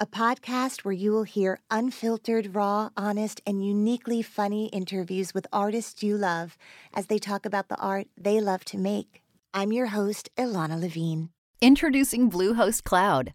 a 0.00 0.06
podcast 0.06 0.84
where 0.84 0.92
you 0.92 1.10
will 1.10 1.24
hear 1.24 1.58
unfiltered, 1.70 2.54
raw, 2.54 2.90
honest, 2.96 3.40
and 3.44 3.64
uniquely 3.64 4.22
funny 4.22 4.66
interviews 4.66 5.34
with 5.34 5.46
artists 5.52 6.02
you 6.02 6.16
love 6.16 6.56
as 6.94 7.06
they 7.06 7.18
talk 7.18 7.44
about 7.44 7.68
the 7.68 7.76
art 7.76 8.06
they 8.16 8.40
love 8.40 8.64
to 8.64 8.78
make. 8.78 9.22
I'm 9.52 9.72
your 9.72 9.86
host, 9.86 10.30
Ilana 10.36 10.80
Levine. 10.80 11.30
Introducing 11.60 12.30
Bluehost 12.30 12.84
Cloud, 12.84 13.34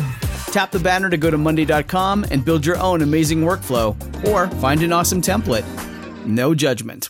Tap 0.51 0.71
the 0.71 0.79
banner 0.79 1.09
to 1.09 1.17
go 1.17 1.31
to 1.31 1.37
Monday.com 1.37 2.25
and 2.29 2.43
build 2.43 2.65
your 2.65 2.77
own 2.77 3.01
amazing 3.01 3.41
workflow 3.41 3.95
or 4.27 4.47
find 4.57 4.83
an 4.83 4.91
awesome 4.91 5.21
template. 5.21 5.65
No 6.25 6.53
judgment. 6.53 7.09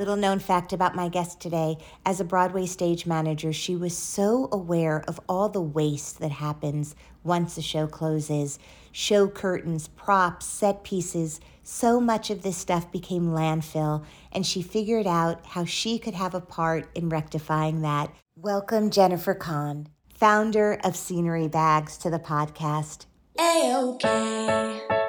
Little 0.00 0.16
known 0.16 0.38
fact 0.38 0.72
about 0.72 0.96
my 0.96 1.10
guest 1.10 1.40
today 1.40 1.76
as 2.06 2.20
a 2.20 2.24
Broadway 2.24 2.64
stage 2.64 3.04
manager, 3.04 3.52
she 3.52 3.76
was 3.76 3.94
so 3.94 4.48
aware 4.50 5.04
of 5.06 5.20
all 5.28 5.50
the 5.50 5.60
waste 5.60 6.20
that 6.20 6.30
happens 6.30 6.96
once 7.22 7.58
a 7.58 7.62
show 7.62 7.86
closes 7.86 8.58
show 8.92 9.28
curtains, 9.28 9.88
props, 9.88 10.46
set 10.46 10.84
pieces. 10.84 11.38
So 11.62 12.00
much 12.00 12.30
of 12.30 12.40
this 12.40 12.56
stuff 12.56 12.90
became 12.90 13.32
landfill, 13.32 14.02
and 14.32 14.46
she 14.46 14.62
figured 14.62 15.06
out 15.06 15.44
how 15.44 15.66
she 15.66 15.98
could 15.98 16.14
have 16.14 16.34
a 16.34 16.40
part 16.40 16.88
in 16.94 17.10
rectifying 17.10 17.82
that. 17.82 18.10
Welcome, 18.36 18.88
Jennifer 18.88 19.34
Kahn, 19.34 19.86
founder 20.08 20.80
of 20.82 20.96
Scenery 20.96 21.46
Bags, 21.46 21.98
to 21.98 22.08
the 22.08 22.18
podcast. 22.18 23.04
A 23.38 23.74
OK. 23.74 24.99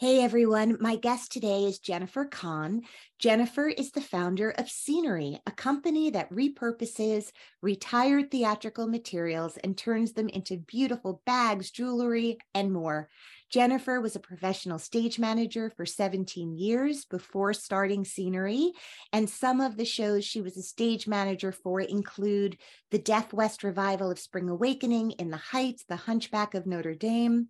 Hey 0.00 0.24
everyone, 0.24 0.76
my 0.80 0.96
guest 0.96 1.30
today 1.30 1.66
is 1.66 1.78
Jennifer 1.78 2.24
Kahn. 2.24 2.82
Jennifer 3.20 3.68
is 3.68 3.92
the 3.92 4.00
founder 4.00 4.50
of 4.50 4.68
Scenery, 4.68 5.38
a 5.46 5.52
company 5.52 6.10
that 6.10 6.32
repurposes 6.32 7.30
retired 7.62 8.28
theatrical 8.28 8.88
materials 8.88 9.56
and 9.58 9.78
turns 9.78 10.12
them 10.12 10.28
into 10.28 10.56
beautiful 10.56 11.22
bags, 11.24 11.70
jewelry, 11.70 12.38
and 12.56 12.72
more. 12.72 13.08
Jennifer 13.52 14.00
was 14.00 14.16
a 14.16 14.20
professional 14.20 14.80
stage 14.80 15.20
manager 15.20 15.70
for 15.70 15.86
17 15.86 16.56
years 16.56 17.04
before 17.04 17.52
starting 17.52 18.04
Scenery, 18.04 18.72
and 19.12 19.30
some 19.30 19.60
of 19.60 19.76
the 19.76 19.84
shows 19.84 20.24
she 20.24 20.40
was 20.40 20.56
a 20.56 20.62
stage 20.62 21.06
manager 21.06 21.52
for 21.52 21.80
include 21.80 22.58
the 22.90 22.98
Deaf 22.98 23.32
West 23.32 23.62
revival 23.62 24.10
of 24.10 24.18
Spring 24.18 24.48
Awakening 24.48 25.12
in 25.12 25.30
the 25.30 25.36
Heights, 25.36 25.84
The 25.88 25.94
Hunchback 25.94 26.54
of 26.54 26.66
Notre 26.66 26.96
Dame, 26.96 27.46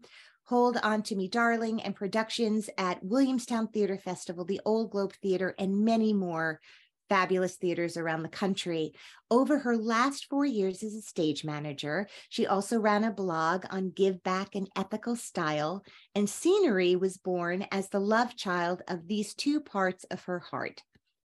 Hold 0.49 0.77
On 0.83 1.03
to 1.05 1.17
Me 1.17 1.27
Darling, 1.27 1.81
and 1.83 1.97
productions 1.97 2.69
at 2.77 3.03
Williamstown 3.03 3.69
Theater 3.69 3.97
Festival, 3.97 4.45
the 4.45 4.61
Old 4.67 4.91
Globe 4.91 5.15
Theater, 5.23 5.55
and 5.59 5.87
many 5.87 6.13
more 6.13 6.61
fabulous 7.09 7.57
theaters 7.57 7.97
around 7.97 8.23
the 8.23 8.29
country. 8.29 8.93
Over 9.31 9.59
her 9.61 9.75
last 9.77 10.27
four 10.29 10.45
years 10.45 10.83
as 10.83 10.95
a 10.95 11.01
stage 11.01 11.45
manager, 11.45 12.09
she 12.29 12.47
also 12.47 12.79
ran 12.79 13.05
a 13.05 13.11
blog 13.11 13.65
on 13.71 13.91
give 13.91 14.23
back 14.23 14.55
and 14.55 14.69
ethical 14.77 15.17
style, 15.17 15.83
and 16.15 16.29
Scenery 16.29 16.95
was 16.95 17.17
born 17.17 17.67
as 17.73 17.89
the 17.89 18.01
love 18.01 18.37
child 18.37 18.83
of 18.87 19.09
these 19.09 19.35
two 19.35 19.61
parts 19.61 20.05
of 20.11 20.25
her 20.25 20.41
heart 20.41 20.83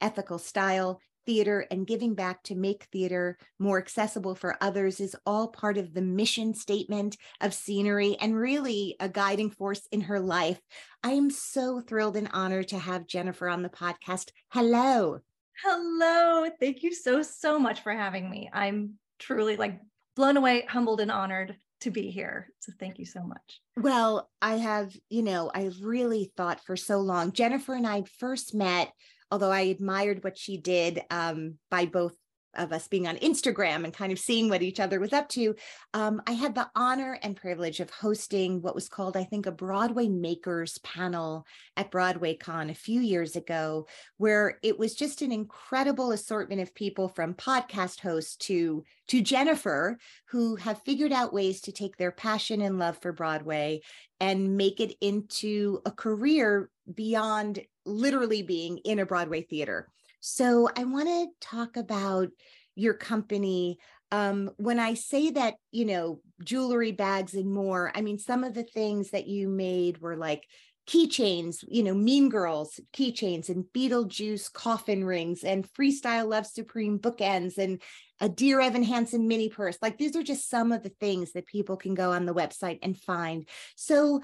ethical 0.02 0.38
style 0.38 1.00
theater 1.26 1.66
and 1.70 1.86
giving 1.86 2.14
back 2.14 2.42
to 2.44 2.54
make 2.54 2.84
theater 2.84 3.38
more 3.58 3.78
accessible 3.78 4.34
for 4.34 4.56
others 4.60 5.00
is 5.00 5.16
all 5.26 5.48
part 5.48 5.78
of 5.78 5.94
the 5.94 6.02
mission 6.02 6.54
statement 6.54 7.16
of 7.40 7.54
scenery 7.54 8.16
and 8.20 8.36
really 8.36 8.96
a 9.00 9.08
guiding 9.08 9.50
force 9.50 9.86
in 9.92 10.02
her 10.02 10.20
life. 10.20 10.60
I 11.02 11.12
am 11.12 11.30
so 11.30 11.80
thrilled 11.80 12.16
and 12.16 12.28
honored 12.32 12.68
to 12.68 12.78
have 12.78 13.06
Jennifer 13.06 13.48
on 13.48 13.62
the 13.62 13.68
podcast. 13.68 14.30
Hello. 14.50 15.20
Hello. 15.64 16.48
Thank 16.60 16.82
you 16.82 16.94
so, 16.94 17.22
so 17.22 17.58
much 17.58 17.82
for 17.82 17.92
having 17.92 18.28
me. 18.28 18.50
I'm 18.52 18.94
truly 19.18 19.56
like 19.56 19.80
blown 20.16 20.36
away, 20.36 20.66
humbled, 20.68 21.00
and 21.00 21.10
honored 21.10 21.56
to 21.80 21.90
be 21.90 22.10
here. 22.10 22.48
So 22.60 22.72
thank 22.78 22.98
you 22.98 23.04
so 23.04 23.22
much. 23.22 23.60
Well, 23.76 24.30
I 24.40 24.54
have, 24.54 24.94
you 25.08 25.22
know, 25.22 25.50
I 25.54 25.70
really 25.82 26.32
thought 26.36 26.64
for 26.64 26.76
so 26.76 26.98
long. 26.98 27.32
Jennifer 27.32 27.74
and 27.74 27.86
I 27.86 28.04
first 28.18 28.54
met 28.54 28.92
although 29.32 29.50
I 29.50 29.62
admired 29.62 30.22
what 30.22 30.36
she 30.36 30.58
did 30.58 31.02
um, 31.10 31.54
by 31.70 31.86
both 31.86 32.14
of 32.54 32.72
us 32.72 32.88
being 32.88 33.06
on 33.06 33.16
Instagram 33.16 33.84
and 33.84 33.92
kind 33.92 34.12
of 34.12 34.18
seeing 34.18 34.48
what 34.48 34.62
each 34.62 34.80
other 34.80 35.00
was 35.00 35.12
up 35.12 35.28
to, 35.30 35.54
um, 35.94 36.20
I 36.26 36.32
had 36.32 36.54
the 36.54 36.68
honor 36.74 37.18
and 37.22 37.36
privilege 37.36 37.80
of 37.80 37.90
hosting 37.90 38.62
what 38.62 38.74
was 38.74 38.88
called, 38.88 39.16
I 39.16 39.24
think, 39.24 39.46
a 39.46 39.52
Broadway 39.52 40.08
Makers 40.08 40.78
panel 40.78 41.46
at 41.76 41.90
Broadway 41.90 42.34
Con 42.34 42.70
a 42.70 42.74
few 42.74 43.00
years 43.00 43.36
ago, 43.36 43.86
where 44.16 44.58
it 44.62 44.78
was 44.78 44.94
just 44.94 45.22
an 45.22 45.32
incredible 45.32 46.12
assortment 46.12 46.60
of 46.60 46.74
people 46.74 47.08
from 47.08 47.34
podcast 47.34 48.00
hosts 48.00 48.36
to 48.36 48.84
to 49.08 49.20
Jennifer, 49.20 49.98
who 50.28 50.56
have 50.56 50.82
figured 50.82 51.12
out 51.12 51.34
ways 51.34 51.60
to 51.62 51.72
take 51.72 51.96
their 51.96 52.12
passion 52.12 52.62
and 52.62 52.78
love 52.78 52.98
for 53.02 53.12
Broadway 53.12 53.80
and 54.20 54.56
make 54.56 54.80
it 54.80 54.94
into 55.00 55.80
a 55.84 55.90
career 55.90 56.70
beyond 56.94 57.60
literally 57.84 58.42
being 58.42 58.78
in 58.78 59.00
a 59.00 59.06
Broadway 59.06 59.42
theater. 59.42 59.88
So 60.24 60.68
I 60.76 60.84
want 60.84 61.08
to 61.08 61.26
talk 61.40 61.76
about 61.76 62.28
your 62.76 62.94
company. 62.94 63.78
Um, 64.12 64.50
when 64.56 64.78
I 64.78 64.94
say 64.94 65.30
that, 65.32 65.54
you 65.72 65.84
know, 65.84 66.20
jewelry, 66.44 66.92
bags, 66.92 67.34
and 67.34 67.52
more, 67.52 67.90
I 67.92 68.02
mean, 68.02 68.18
some 68.18 68.44
of 68.44 68.54
the 68.54 68.62
things 68.62 69.10
that 69.10 69.26
you 69.26 69.48
made 69.48 69.98
were 69.98 70.16
like 70.16 70.44
keychains, 70.86 71.64
you 71.66 71.82
know, 71.82 71.94
Mean 71.94 72.28
Girls 72.28 72.78
keychains 72.92 73.48
and 73.48 73.64
Beetlejuice 73.74 74.52
coffin 74.52 75.04
rings 75.04 75.42
and 75.42 75.66
Freestyle 75.72 76.28
Love 76.28 76.46
Supreme 76.46 77.00
bookends 77.00 77.58
and 77.58 77.82
a 78.20 78.28
Dear 78.28 78.60
Evan 78.60 78.84
Hansen 78.84 79.26
mini 79.26 79.48
purse. 79.48 79.76
Like 79.82 79.98
these 79.98 80.14
are 80.14 80.22
just 80.22 80.48
some 80.48 80.70
of 80.70 80.84
the 80.84 80.92
things 81.00 81.32
that 81.32 81.46
people 81.46 81.76
can 81.76 81.94
go 81.94 82.12
on 82.12 82.26
the 82.26 82.34
website 82.34 82.78
and 82.82 82.96
find. 82.96 83.48
So 83.74 84.20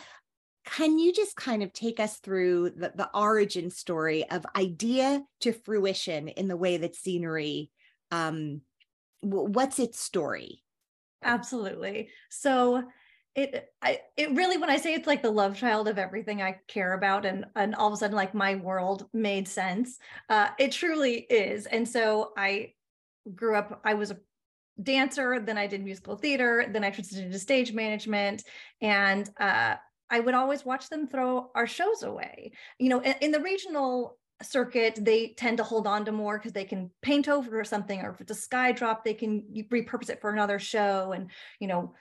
can 0.77 0.99
you 0.99 1.13
just 1.13 1.35
kind 1.35 1.63
of 1.63 1.73
take 1.73 1.99
us 1.99 2.19
through 2.19 2.71
the, 2.71 2.93
the 2.95 3.09
origin 3.15 3.71
story 3.71 4.29
of 4.31 4.45
idea 4.55 5.23
to 5.41 5.53
fruition 5.53 6.29
in 6.29 6.47
the 6.49 6.57
way 6.57 6.77
that 6.77 6.95
scenery 6.95 7.71
um 8.11 8.61
what's 9.21 9.79
its 9.79 9.99
story? 9.99 10.63
Absolutely. 11.25 12.11
So 12.31 12.85
it 13.35 13.69
I, 13.83 14.01
it 14.17 14.31
really 14.33 14.57
when 14.57 14.71
i 14.71 14.79
say 14.79 14.95
it's 14.95 15.07
like 15.07 15.23
the 15.23 15.31
love 15.31 15.55
child 15.57 15.87
of 15.87 15.99
everything 15.99 16.41
i 16.43 16.57
care 16.67 16.95
about 16.95 17.27
and 17.27 17.45
and 17.55 17.75
all 17.75 17.87
of 17.87 17.93
a 17.93 17.97
sudden 17.97 18.17
like 18.17 18.35
my 18.35 18.57
world 18.57 19.07
made 19.13 19.47
sense 19.47 19.99
uh 20.29 20.49
it 20.59 20.73
truly 20.73 21.27
is. 21.31 21.67
And 21.67 21.87
so 21.87 22.33
i 22.37 22.73
grew 23.35 23.55
up 23.55 23.81
i 23.85 23.95
was 23.95 24.11
a 24.11 24.17
dancer 24.83 25.41
then 25.41 25.59
i 25.59 25.67
did 25.67 25.85
musical 25.85 26.17
theater 26.17 26.67
then 26.73 26.85
i 26.85 26.91
transitioned 26.91 27.27
into 27.27 27.39
stage 27.39 27.73
management 27.73 28.45
and 28.81 29.29
uh 29.39 29.75
I 30.11 30.21
would 30.21 30.35
always 30.35 30.65
watch 30.65 30.89
them 30.89 31.07
throw 31.07 31.51
our 31.55 31.67
shows 31.67 32.03
away. 32.03 32.53
You 32.79 32.89
know, 32.89 33.01
in, 33.01 33.15
in 33.21 33.31
the 33.31 33.41
regional 33.41 34.19
circuit, 34.43 34.99
they 35.03 35.35
tend 35.37 35.57
to 35.59 35.65
hold 35.65 35.87
on 35.87 36.05
to 36.05 36.13
more 36.13 36.39
because 36.39 36.53
they 36.53 36.65
can 36.65 36.91
paint 37.03 37.29
over 37.29 37.59
or 37.59 37.65
something, 37.65 38.01
or 38.01 38.11
if 38.11 38.21
it's 38.21 38.31
a 38.31 38.35
sky 38.35 38.73
drop, 38.73 39.05
they 39.05 39.15
can 39.15 39.43
repurpose 39.71 40.11
it 40.11 40.21
for 40.21 40.31
another 40.31 40.59
show 40.59 41.13
and, 41.13 41.31
you 41.61 41.67
know, 41.67 41.95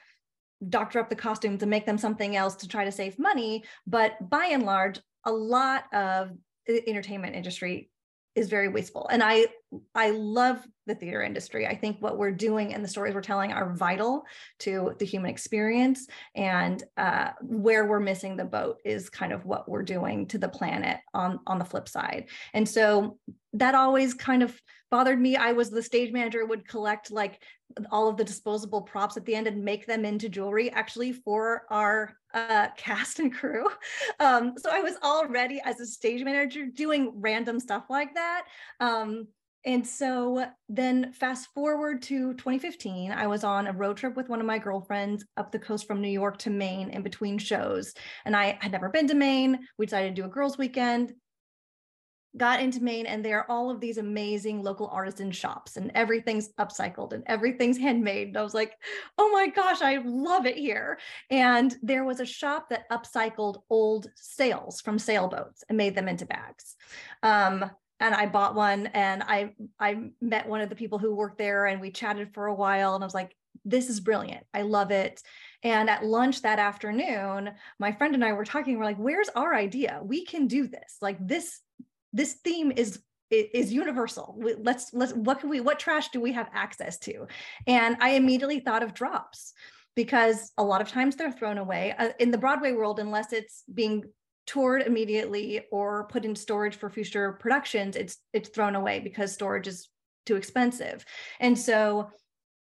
doctor 0.68 0.98
up 0.98 1.08
the 1.08 1.16
costumes 1.16 1.62
and 1.62 1.70
make 1.70 1.86
them 1.86 1.98
something 1.98 2.36
else 2.36 2.56
to 2.56 2.68
try 2.68 2.84
to 2.84 2.92
save 2.92 3.18
money. 3.18 3.64
But 3.86 4.16
by 4.28 4.46
and 4.46 4.64
large, 4.64 5.00
a 5.24 5.32
lot 5.32 5.84
of 5.92 6.30
the 6.66 6.88
entertainment 6.88 7.36
industry 7.36 7.90
is 8.34 8.48
very 8.48 8.68
wasteful. 8.68 9.08
And 9.08 9.22
I 9.22 9.46
I 9.94 10.10
love 10.10 10.66
the 10.86 10.94
theater 10.94 11.22
industry. 11.22 11.66
I 11.66 11.76
think 11.76 12.00
what 12.00 12.16
we're 12.16 12.32
doing 12.32 12.72
and 12.72 12.82
the 12.82 12.88
stories 12.88 13.14
we're 13.14 13.20
telling 13.20 13.52
are 13.52 13.74
vital 13.74 14.24
to 14.60 14.94
the 14.98 15.04
human 15.04 15.30
experience. 15.30 16.06
And 16.34 16.82
uh, 16.96 17.30
where 17.42 17.84
we're 17.84 18.00
missing 18.00 18.36
the 18.36 18.44
boat 18.44 18.78
is 18.84 19.10
kind 19.10 19.32
of 19.32 19.44
what 19.44 19.68
we're 19.68 19.82
doing 19.82 20.26
to 20.28 20.38
the 20.38 20.48
planet 20.48 20.98
on, 21.12 21.40
on 21.46 21.58
the 21.58 21.64
flip 21.64 21.88
side. 21.88 22.28
And 22.54 22.66
so 22.66 23.18
that 23.52 23.74
always 23.74 24.14
kind 24.14 24.42
of 24.42 24.58
bothered 24.90 25.20
me. 25.20 25.36
I 25.36 25.52
was 25.52 25.70
the 25.70 25.82
stage 25.82 26.12
manager, 26.12 26.46
would 26.46 26.66
collect 26.66 27.10
like 27.10 27.42
all 27.90 28.08
of 28.08 28.16
the 28.16 28.24
disposable 28.24 28.82
props 28.82 29.16
at 29.16 29.26
the 29.26 29.34
end 29.34 29.46
and 29.46 29.62
make 29.62 29.86
them 29.86 30.04
into 30.04 30.28
jewelry 30.28 30.70
actually 30.70 31.12
for 31.12 31.64
our 31.70 32.16
uh, 32.32 32.68
cast 32.76 33.18
and 33.18 33.34
crew. 33.34 33.66
Um, 34.20 34.54
so 34.56 34.70
I 34.72 34.80
was 34.80 34.96
already 35.02 35.60
as 35.64 35.78
a 35.78 35.86
stage 35.86 36.24
manager 36.24 36.66
doing 36.66 37.12
random 37.14 37.60
stuff 37.60 37.84
like 37.88 38.14
that. 38.14 38.46
Um, 38.80 39.28
and 39.68 39.86
so 39.86 40.46
then 40.70 41.12
fast 41.12 41.48
forward 41.52 42.00
to 42.04 42.32
2015, 42.32 43.12
I 43.12 43.26
was 43.26 43.44
on 43.44 43.66
a 43.66 43.72
road 43.72 43.98
trip 43.98 44.16
with 44.16 44.30
one 44.30 44.40
of 44.40 44.46
my 44.46 44.58
girlfriends 44.58 45.26
up 45.36 45.52
the 45.52 45.58
coast 45.58 45.86
from 45.86 46.00
New 46.00 46.08
York 46.08 46.38
to 46.38 46.50
Maine 46.50 46.88
in 46.88 47.02
between 47.02 47.36
shows. 47.36 47.92
And 48.24 48.34
I 48.34 48.56
had 48.62 48.72
never 48.72 48.88
been 48.88 49.06
to 49.08 49.14
Maine. 49.14 49.58
We 49.76 49.84
decided 49.84 50.16
to 50.16 50.22
do 50.22 50.26
a 50.26 50.30
girls' 50.30 50.56
weekend 50.56 51.12
got 52.36 52.60
into 52.60 52.82
Maine 52.82 53.06
and 53.06 53.24
there 53.24 53.38
are 53.38 53.50
all 53.50 53.70
of 53.70 53.80
these 53.80 53.98
amazing 53.98 54.62
local 54.62 54.88
artisan 54.88 55.30
shops 55.30 55.76
and 55.76 55.90
everything's 55.94 56.50
upcycled 56.54 57.12
and 57.12 57.22
everything's 57.26 57.78
handmade. 57.86 58.28
And 58.28 58.36
I 58.38 58.42
was 58.42 58.54
like, 58.54 58.72
oh 59.18 59.30
my 59.32 59.48
gosh, 59.48 59.82
I 59.82 59.98
love 60.04 60.46
it 60.46 60.56
here. 60.56 60.98
And 61.30 61.74
there 61.82 62.04
was 62.04 62.20
a 62.20 62.26
shop 62.26 62.70
that 62.70 62.88
upcycled 62.90 63.62
old 63.68 64.06
sails 64.14 64.80
from 64.80 64.98
sailboats 64.98 65.64
and 65.68 65.76
made 65.76 65.94
them 65.94 66.08
into 66.08 66.26
bags. 66.26 66.76
Um, 67.22 67.70
and 68.00 68.14
I 68.14 68.26
bought 68.26 68.54
one 68.54 68.86
and 68.88 69.22
I 69.22 69.52
I 69.78 70.10
met 70.20 70.48
one 70.48 70.60
of 70.60 70.68
the 70.68 70.76
people 70.76 70.98
who 70.98 71.14
worked 71.14 71.38
there 71.38 71.66
and 71.66 71.80
we 71.80 71.90
chatted 71.90 72.32
for 72.32 72.46
a 72.46 72.54
while 72.54 72.94
and 72.94 73.02
I 73.02 73.06
was 73.06 73.14
like 73.14 73.34
this 73.64 73.90
is 73.90 74.00
brilliant. 74.00 74.46
I 74.54 74.62
love 74.62 74.90
it. 74.90 75.20
And 75.62 75.90
at 75.90 76.04
lunch 76.04 76.42
that 76.42 76.58
afternoon, 76.58 77.50
my 77.78 77.92
friend 77.92 78.14
and 78.14 78.24
I 78.24 78.32
were 78.32 78.44
talking 78.44 78.78
we're 78.78 78.84
like 78.84 78.96
where's 78.96 79.28
our 79.30 79.54
idea? 79.54 80.00
We 80.02 80.24
can 80.24 80.46
do 80.46 80.66
this. 80.66 80.96
Like 81.00 81.18
this 81.26 81.60
this 82.12 82.34
theme 82.44 82.72
is 82.74 83.00
is 83.30 83.72
universal. 83.72 84.40
Let's 84.58 84.90
let's 84.92 85.12
what 85.12 85.40
can 85.40 85.50
we 85.50 85.60
what 85.60 85.78
trash 85.78 86.08
do 86.10 86.20
we 86.20 86.32
have 86.32 86.48
access 86.52 86.98
to? 87.00 87.26
And 87.66 87.96
I 88.00 88.10
immediately 88.10 88.60
thought 88.60 88.82
of 88.82 88.94
drops 88.94 89.52
because 89.94 90.52
a 90.56 90.62
lot 90.62 90.80
of 90.80 90.88
times 90.88 91.16
they're 91.16 91.32
thrown 91.32 91.58
away 91.58 91.94
uh, 91.98 92.10
in 92.20 92.30
the 92.30 92.38
Broadway 92.38 92.72
world 92.72 93.00
unless 93.00 93.32
it's 93.32 93.64
being 93.74 94.04
toured 94.48 94.82
immediately 94.82 95.60
or 95.70 96.04
put 96.04 96.24
in 96.24 96.34
storage 96.34 96.74
for 96.74 96.88
future 96.88 97.32
productions 97.32 97.96
it's 97.96 98.16
it's 98.32 98.48
thrown 98.48 98.74
away 98.74 98.98
because 98.98 99.32
storage 99.32 99.68
is 99.68 99.90
too 100.24 100.36
expensive 100.36 101.04
and 101.38 101.56
so 101.56 102.08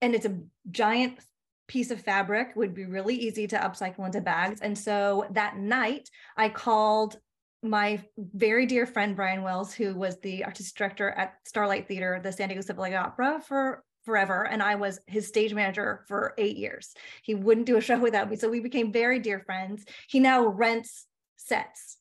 and 0.01 0.15
it's 0.15 0.27
a 0.27 0.39
giant 0.71 1.19
piece 1.67 1.91
of 1.91 2.01
fabric 2.01 2.55
would 2.55 2.73
be 2.73 2.85
really 2.85 3.17
easy 3.17 3.49
to 3.49 3.59
upcycle 3.59 4.07
into 4.07 4.21
bags 4.21 4.61
and 4.61 4.79
so 4.79 5.27
that 5.33 5.57
night 5.57 6.09
i 6.37 6.49
called 6.49 7.19
my 7.65 8.01
very 8.17 8.67
dear 8.67 8.87
friend 8.87 9.15
Brian 9.15 9.45
Wells, 9.45 9.73
who 9.73 9.95
was 9.95 10.19
the 10.19 10.45
artistic 10.45 10.77
director 10.77 11.11
at 11.11 11.35
Starlight 11.47 11.87
Theater, 11.87 12.21
the 12.21 12.33
San 12.33 12.49
Diego 12.49 12.61
Symphony 12.61 12.97
Opera 12.97 13.41
for 13.47 13.85
forever, 14.05 14.49
and 14.49 14.61
I 14.61 14.75
was 14.75 14.99
his 15.07 15.29
stage 15.29 15.55
manager 15.55 16.05
for 16.09 16.35
eight 16.39 16.57
years. 16.57 16.93
He 17.23 17.37
wouldn't 17.37 17.67
do 17.67 17.77
a 17.77 17.81
show 17.81 18.01
without 18.01 18.29
me, 18.29 18.35
so 18.35 18.49
we 18.49 18.59
became 18.59 18.91
very 18.93 19.21
dear 19.21 19.39
friends. 19.39 19.85
He 20.09 20.19
now 20.19 20.45
rents 20.45 21.07
sets 21.47 21.99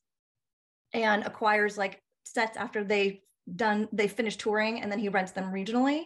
and 0.93 1.23
acquires 1.23 1.77
like 1.77 2.01
sets 2.23 2.57
after 2.57 2.83
they 2.83 3.21
done 3.55 3.87
they 3.91 4.07
finish 4.07 4.37
touring, 4.37 4.81
and 4.81 4.91
then 4.91 4.99
he 4.99 5.09
rents 5.09 5.31
them 5.31 5.51
regionally. 5.51 6.03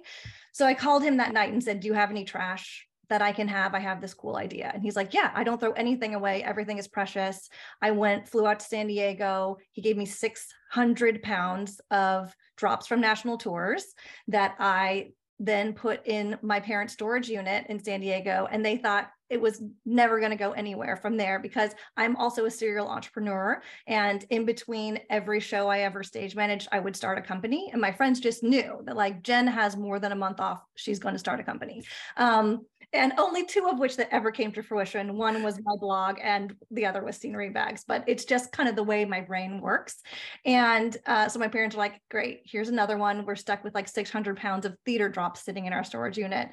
So 0.53 0.65
I 0.65 0.73
called 0.73 1.03
him 1.03 1.17
that 1.17 1.33
night 1.33 1.51
and 1.51 1.63
said, 1.63 1.79
"Do 1.79 1.87
you 1.87 1.93
have 1.93 2.09
any 2.09 2.23
trash 2.23 2.87
that 3.09 3.21
I 3.21 3.31
can 3.31 3.47
have. 3.47 3.73
I 3.73 3.79
have 3.79 4.01
this 4.01 4.13
cool 4.13 4.35
idea. 4.35 4.71
And 4.73 4.81
he's 4.81 4.95
like, 4.95 5.13
Yeah, 5.13 5.31
I 5.33 5.43
don't 5.43 5.59
throw 5.59 5.71
anything 5.73 6.15
away. 6.15 6.43
Everything 6.43 6.77
is 6.77 6.87
precious. 6.87 7.49
I 7.81 7.91
went, 7.91 8.27
flew 8.27 8.47
out 8.47 8.59
to 8.59 8.65
San 8.65 8.87
Diego. 8.87 9.57
He 9.71 9.81
gave 9.81 9.97
me 9.97 10.05
600 10.05 11.21
pounds 11.21 11.81
of 11.91 12.33
drops 12.57 12.87
from 12.87 13.01
national 13.01 13.37
tours 13.37 13.85
that 14.27 14.55
I 14.59 15.11
then 15.39 15.73
put 15.73 16.05
in 16.05 16.37
my 16.41 16.59
parents' 16.59 16.93
storage 16.93 17.29
unit 17.29 17.65
in 17.69 17.83
San 17.83 17.99
Diego. 17.99 18.47
And 18.51 18.65
they 18.65 18.77
thought 18.77 19.09
it 19.29 19.41
was 19.41 19.63
never 19.85 20.19
going 20.19 20.31
to 20.31 20.37
go 20.37 20.51
anywhere 20.51 20.95
from 20.95 21.17
there 21.17 21.39
because 21.39 21.71
I'm 21.97 22.15
also 22.15 22.45
a 22.45 22.51
serial 22.51 22.87
entrepreneur. 22.87 23.61
And 23.87 24.23
in 24.29 24.45
between 24.45 24.99
every 25.09 25.39
show 25.39 25.67
I 25.67 25.79
ever 25.79 26.03
stage 26.03 26.35
managed, 26.35 26.67
I 26.71 26.79
would 26.79 26.95
start 26.95 27.17
a 27.17 27.21
company. 27.21 27.69
And 27.71 27.81
my 27.81 27.91
friends 27.91 28.19
just 28.19 28.43
knew 28.43 28.81
that 28.85 28.95
like 28.95 29.23
Jen 29.23 29.47
has 29.47 29.75
more 29.75 29.99
than 29.99 30.11
a 30.11 30.15
month 30.15 30.39
off. 30.39 30.61
She's 30.75 30.99
going 30.99 31.15
to 31.15 31.19
start 31.19 31.39
a 31.39 31.43
company. 31.43 31.83
Um, 32.17 32.65
and 32.95 33.13
only 33.17 33.45
two 33.45 33.67
of 33.67 33.79
which 33.79 33.97
that 33.97 34.13
ever 34.13 34.31
came 34.31 34.51
to 34.53 34.63
fruition. 34.63 35.17
One 35.17 35.43
was 35.43 35.59
my 35.63 35.75
blog, 35.79 36.17
and 36.21 36.55
the 36.71 36.85
other 36.85 37.03
was 37.03 37.17
scenery 37.17 37.49
bags. 37.49 37.83
But 37.87 38.03
it's 38.07 38.25
just 38.25 38.51
kind 38.51 38.69
of 38.69 38.75
the 38.75 38.83
way 38.83 39.05
my 39.05 39.21
brain 39.21 39.61
works. 39.61 40.01
And 40.45 40.95
uh, 41.05 41.29
so 41.29 41.39
my 41.39 41.47
parents 41.47 41.75
are 41.75 41.79
like, 41.79 42.01
"Great, 42.09 42.41
here's 42.45 42.69
another 42.69 42.97
one." 42.97 43.25
We're 43.25 43.35
stuck 43.35 43.63
with 43.63 43.75
like 43.75 43.87
600 43.87 44.37
pounds 44.37 44.65
of 44.65 44.77
theater 44.85 45.09
drops 45.09 45.43
sitting 45.43 45.65
in 45.65 45.73
our 45.73 45.83
storage 45.83 46.17
unit, 46.17 46.49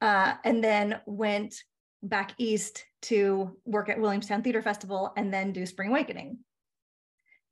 uh, 0.00 0.34
and 0.44 0.62
then 0.62 1.00
went 1.06 1.62
back 2.02 2.34
east 2.38 2.84
to 3.02 3.56
work 3.64 3.88
at 3.88 4.00
Williamstown 4.00 4.42
Theater 4.42 4.62
Festival, 4.62 5.12
and 5.16 5.32
then 5.32 5.52
do 5.52 5.64
Spring 5.66 5.90
Awakening. 5.90 6.38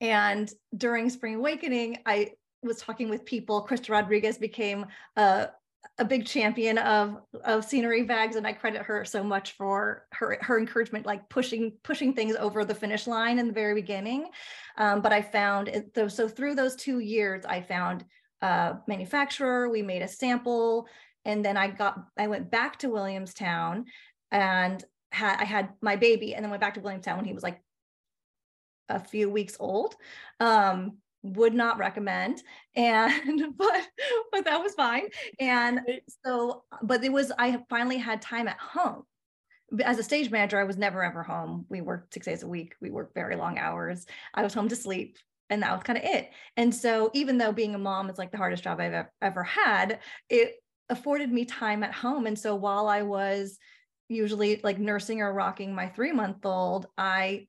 And 0.00 0.52
during 0.76 1.08
Spring 1.10 1.36
Awakening, 1.36 1.98
I 2.04 2.32
was 2.62 2.78
talking 2.78 3.08
with 3.08 3.24
people. 3.24 3.66
Krysta 3.66 3.90
Rodriguez 3.90 4.38
became 4.38 4.86
a, 5.16 5.48
a 5.98 6.04
big 6.04 6.24
champion 6.24 6.78
of 6.78 7.18
of 7.44 7.64
scenery 7.64 8.02
bags 8.02 8.36
and 8.36 8.46
i 8.46 8.52
credit 8.52 8.82
her 8.82 9.04
so 9.04 9.22
much 9.22 9.52
for 9.52 10.06
her 10.12 10.38
her 10.40 10.58
encouragement 10.58 11.04
like 11.04 11.28
pushing 11.28 11.72
pushing 11.82 12.14
things 12.14 12.34
over 12.36 12.64
the 12.64 12.74
finish 12.74 13.06
line 13.06 13.38
in 13.38 13.46
the 13.46 13.52
very 13.52 13.74
beginning. 13.74 14.26
Um, 14.78 15.02
but 15.02 15.12
i 15.12 15.20
found 15.20 15.68
it 15.68 15.90
so, 15.94 16.08
so 16.08 16.28
through 16.28 16.54
those 16.54 16.76
two 16.76 17.00
years 17.00 17.44
i 17.44 17.60
found 17.60 18.04
a 18.40 18.76
manufacturer 18.86 19.68
we 19.68 19.82
made 19.82 20.02
a 20.02 20.08
sample 20.08 20.86
and 21.24 21.44
then 21.44 21.56
i 21.56 21.68
got 21.68 21.98
i 22.18 22.26
went 22.26 22.50
back 22.50 22.78
to 22.78 22.88
williamstown 22.88 23.84
and 24.30 24.82
had 25.10 25.36
i 25.40 25.44
had 25.44 25.70
my 25.82 25.96
baby 25.96 26.34
and 26.34 26.44
then 26.44 26.50
went 26.50 26.62
back 26.62 26.74
to 26.74 26.80
williamstown 26.80 27.16
when 27.16 27.26
he 27.26 27.34
was 27.34 27.42
like 27.42 27.62
a 28.88 29.00
few 29.00 29.28
weeks 29.30 29.56
old. 29.58 29.96
Um, 30.40 30.98
would 31.22 31.54
not 31.54 31.78
recommend 31.78 32.42
and 32.76 33.56
but 33.56 33.88
but 34.32 34.44
that 34.44 34.62
was 34.62 34.74
fine. 34.74 35.08
And 35.38 35.80
so 36.24 36.64
but 36.82 37.04
it 37.04 37.12
was 37.12 37.32
i 37.38 37.62
finally 37.68 37.98
had 37.98 38.22
time 38.22 38.48
at 38.48 38.58
home. 38.58 39.04
As 39.84 39.98
a 39.98 40.02
stage 40.02 40.30
manager 40.30 40.58
i 40.58 40.64
was 40.64 40.76
never 40.76 41.02
ever 41.02 41.22
home. 41.22 41.66
We 41.68 41.80
worked 41.80 42.14
six 42.14 42.26
days 42.26 42.42
a 42.42 42.48
week. 42.48 42.74
We 42.80 42.90
worked 42.90 43.14
very 43.14 43.36
long 43.36 43.58
hours. 43.58 44.06
I 44.34 44.42
was 44.42 44.54
home 44.54 44.68
to 44.68 44.76
sleep 44.76 45.18
and 45.50 45.62
that 45.62 45.72
was 45.72 45.82
kind 45.82 45.98
of 45.98 46.04
it. 46.04 46.30
And 46.56 46.74
so 46.74 47.10
even 47.14 47.38
though 47.38 47.52
being 47.52 47.74
a 47.74 47.78
mom 47.78 48.08
is 48.08 48.18
like 48.18 48.32
the 48.32 48.38
hardest 48.38 48.64
job 48.64 48.80
i've 48.80 49.06
ever 49.20 49.42
had 49.42 50.00
it 50.28 50.54
afforded 50.88 51.30
me 51.30 51.44
time 51.44 51.82
at 51.84 51.94
home. 51.94 52.26
And 52.26 52.38
so 52.38 52.54
while 52.54 52.88
i 52.88 53.02
was 53.02 53.58
usually 54.08 54.60
like 54.62 54.78
nursing 54.78 55.20
or 55.20 55.32
rocking 55.32 55.74
my 55.74 55.88
three 55.88 56.12
month 56.12 56.44
old 56.44 56.86
i 56.98 57.46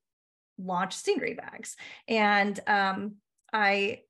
launched 0.58 1.00
scenery 1.00 1.34
bags. 1.34 1.75
And 2.08 2.60
um, 2.68 3.15
I 3.53 4.01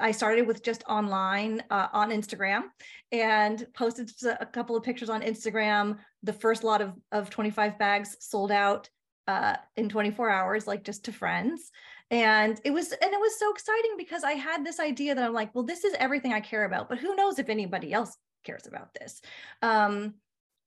I 0.00 0.10
started 0.10 0.46
with 0.46 0.62
just 0.62 0.82
online 0.88 1.62
uh, 1.70 1.88
on 1.92 2.10
Instagram 2.10 2.64
and 3.12 3.66
posted 3.74 4.10
a 4.40 4.46
couple 4.46 4.76
of 4.76 4.82
pictures 4.82 5.10
on 5.10 5.22
Instagram. 5.22 5.98
The 6.22 6.32
first 6.32 6.64
lot 6.64 6.80
of 6.80 6.94
of 7.12 7.30
25 7.30 7.78
bags 7.78 8.16
sold 8.20 8.50
out 8.50 8.88
uh, 9.28 9.56
in 9.76 9.88
24 9.88 10.30
hours, 10.30 10.66
like 10.66 10.82
just 10.82 11.04
to 11.04 11.12
friends. 11.12 11.70
And 12.10 12.60
it 12.64 12.70
was 12.70 12.92
and 12.92 13.12
it 13.12 13.20
was 13.20 13.38
so 13.38 13.50
exciting 13.52 13.92
because 13.98 14.24
I 14.24 14.32
had 14.32 14.64
this 14.64 14.80
idea 14.80 15.14
that 15.14 15.24
I'm 15.24 15.34
like, 15.34 15.54
well, 15.54 15.64
this 15.64 15.84
is 15.84 15.94
everything 15.98 16.32
I 16.32 16.40
care 16.40 16.64
about, 16.64 16.88
but 16.88 16.98
who 16.98 17.16
knows 17.16 17.38
if 17.38 17.48
anybody 17.48 17.92
else 17.92 18.16
cares 18.44 18.66
about 18.66 18.94
this. 18.94 19.20
Um, 19.60 20.14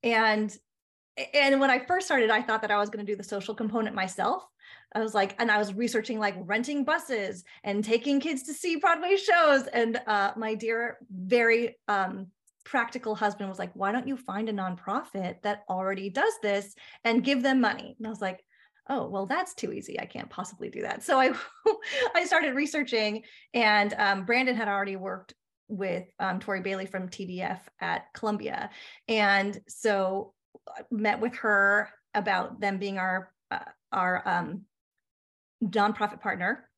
and 0.04 0.56
and 1.34 1.60
when 1.60 1.70
I 1.70 1.80
first 1.80 2.08
started, 2.08 2.30
I 2.30 2.42
thought 2.42 2.62
that 2.62 2.72
I 2.72 2.78
was 2.78 2.90
going 2.90 3.06
to 3.06 3.12
do 3.12 3.18
the 3.18 3.24
social 3.24 3.56
component 3.56 3.96
myself. 3.96 4.46
I 4.96 5.00
was 5.00 5.14
like, 5.14 5.36
and 5.40 5.52
I 5.52 5.58
was 5.58 5.74
researching 5.74 6.20
like 6.20 6.36
renting 6.40 6.84
buses 6.84 7.44
and 7.64 7.84
taking 7.84 8.20
kids 8.20 8.44
to 8.44 8.54
see 8.54 8.76
Broadway 8.76 9.18
shows. 9.18 9.68
And 9.68 10.02
uh, 10.08 10.32
my 10.36 10.56
dear, 10.56 10.98
very 11.12 11.78
um, 11.88 12.28
practical 12.66 13.16
husband 13.16 13.50
was 13.50 13.60
like, 13.60 13.72
why 13.74 13.92
don't 13.92 14.08
you 14.08 14.18
find 14.18 14.50
a 14.50 14.54
nonprofit 14.54 15.42
that 15.44 15.64
already 15.70 16.10
does 16.10 16.34
this 16.42 16.74
and 17.04 17.24
give 17.24 17.44
them 17.44 17.62
money? 17.62 17.96
And 17.98 18.08
I 18.08 18.10
was 18.10 18.22
like, 18.22 18.44
oh 18.90 19.08
well 19.08 19.26
that's 19.26 19.54
too 19.54 19.72
easy 19.72 20.00
i 20.00 20.06
can't 20.06 20.30
possibly 20.30 20.70
do 20.70 20.82
that 20.82 21.04
so 21.04 21.20
i 21.20 21.32
i 22.16 22.26
started 22.26 22.56
researching 22.56 23.24
and 23.54 23.94
um, 23.98 24.26
brandon 24.26 24.56
had 24.56 24.68
already 24.68 24.96
worked 24.96 25.34
with 25.68 26.06
um, 26.20 26.40
tori 26.40 26.62
bailey 26.62 26.86
from 26.86 27.08
tdf 27.08 27.60
at 27.80 28.06
columbia 28.14 28.70
and 29.08 29.62
so 29.68 30.34
uh, 30.68 30.82
met 30.92 31.22
with 31.22 31.36
her 31.36 31.90
about 32.16 32.60
them 32.60 32.78
being 32.78 32.98
our 32.98 33.32
uh, 33.52 33.60
our 33.92 34.28
um, 34.28 34.64
nonprofit 35.64 36.22
partner. 36.22 36.70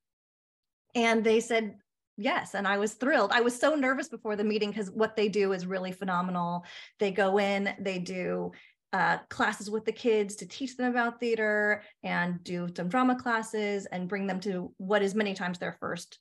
And 0.96 1.24
they 1.24 1.40
said 1.40 1.76
yes. 2.18 2.56
And 2.56 2.68
I 2.68 2.78
was 2.78 2.94
thrilled. 2.94 3.32
I 3.32 3.42
was 3.42 3.58
so 3.58 3.76
nervous 3.76 4.10
before 4.10 4.36
the 4.36 4.44
meeting 4.44 4.70
because 4.70 4.92
what 4.92 5.16
they 5.16 5.30
do 5.30 5.54
is 5.54 5.66
really 5.66 5.92
phenomenal. 5.92 6.66
They 7.00 7.12
go 7.12 7.40
in, 7.40 7.74
they 7.80 8.00
do 8.00 8.52
uh, 8.94 9.20
classes 9.30 9.70
with 9.70 9.86
the 9.86 9.92
kids 9.92 10.36
to 10.36 10.46
teach 10.46 10.76
them 10.76 10.92
about 10.92 11.20
theater 11.20 11.84
and 12.04 12.44
do 12.44 12.68
some 12.76 12.90
drama 12.90 13.16
classes 13.16 13.86
and 13.86 14.10
bring 14.10 14.28
them 14.28 14.40
to 14.42 14.74
what 14.78 15.02
is 15.02 15.16
many 15.16 15.34
times 15.34 15.60
their 15.60 15.78
first 15.80 16.20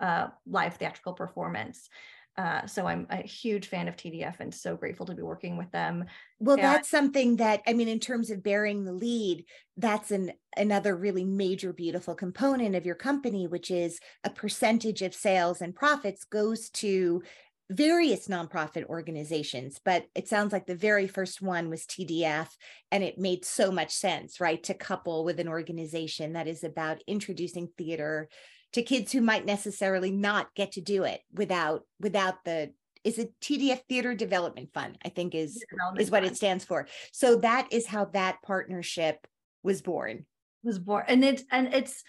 uh, 0.00 0.28
live 0.46 0.76
theatrical 0.76 1.12
performance. 1.12 1.88
Uh, 2.38 2.64
so 2.66 2.86
I'm 2.86 3.04
a 3.10 3.16
huge 3.16 3.66
fan 3.66 3.88
of 3.88 3.96
TDF 3.96 4.36
and 4.38 4.54
so 4.54 4.76
grateful 4.76 5.06
to 5.06 5.14
be 5.14 5.22
working 5.22 5.56
with 5.56 5.72
them. 5.72 6.04
Well, 6.38 6.54
and- 6.56 6.62
that's 6.62 6.88
something 6.88 7.36
that 7.36 7.62
I 7.66 7.72
mean, 7.72 7.88
in 7.88 7.98
terms 7.98 8.30
of 8.30 8.44
bearing 8.44 8.84
the 8.84 8.92
lead, 8.92 9.44
that's 9.76 10.12
an 10.12 10.30
another 10.56 10.96
really 10.96 11.24
major, 11.24 11.72
beautiful 11.72 12.14
component 12.14 12.76
of 12.76 12.86
your 12.86 12.94
company, 12.94 13.48
which 13.48 13.72
is 13.72 13.98
a 14.22 14.30
percentage 14.30 15.02
of 15.02 15.14
sales 15.14 15.60
and 15.60 15.74
profits 15.74 16.24
goes 16.24 16.70
to 16.70 17.24
various 17.70 18.28
nonprofit 18.28 18.86
organizations, 18.86 19.78
but 19.84 20.06
it 20.14 20.28
sounds 20.28 20.52
like 20.52 20.66
the 20.66 20.74
very 20.76 21.06
first 21.06 21.42
one 21.42 21.68
was 21.68 21.84
TDF, 21.86 22.48
and 22.90 23.04
it 23.04 23.18
made 23.18 23.44
so 23.44 23.70
much 23.70 23.90
sense, 23.92 24.40
right, 24.40 24.62
to 24.62 24.74
couple 24.74 25.24
with 25.24 25.38
an 25.38 25.48
organization 25.48 26.32
that 26.32 26.46
is 26.46 26.64
about 26.64 27.02
introducing 27.06 27.68
theater 27.76 28.28
to 28.72 28.82
kids 28.82 29.12
who 29.12 29.20
might 29.20 29.46
necessarily 29.46 30.10
not 30.10 30.54
get 30.54 30.72
to 30.72 30.80
do 30.80 31.04
it 31.04 31.20
without 31.32 31.82
without 32.00 32.44
the 32.44 32.72
is 33.04 33.18
it 33.18 33.32
TDF 33.40 33.80
Theater 33.88 34.14
Development 34.14 34.68
Fund, 34.74 34.98
I 35.04 35.08
think 35.08 35.34
is 35.34 35.64
is 35.98 36.10
what 36.10 36.22
Fund. 36.22 36.32
it 36.32 36.36
stands 36.36 36.64
for. 36.64 36.86
So 37.12 37.36
that 37.36 37.68
is 37.70 37.86
how 37.86 38.06
that 38.06 38.42
partnership 38.42 39.26
was 39.62 39.82
born. 39.82 40.26
Was 40.62 40.78
born. 40.78 41.04
And 41.08 41.24
it's 41.24 41.44
and 41.50 41.72
it's 41.72 42.02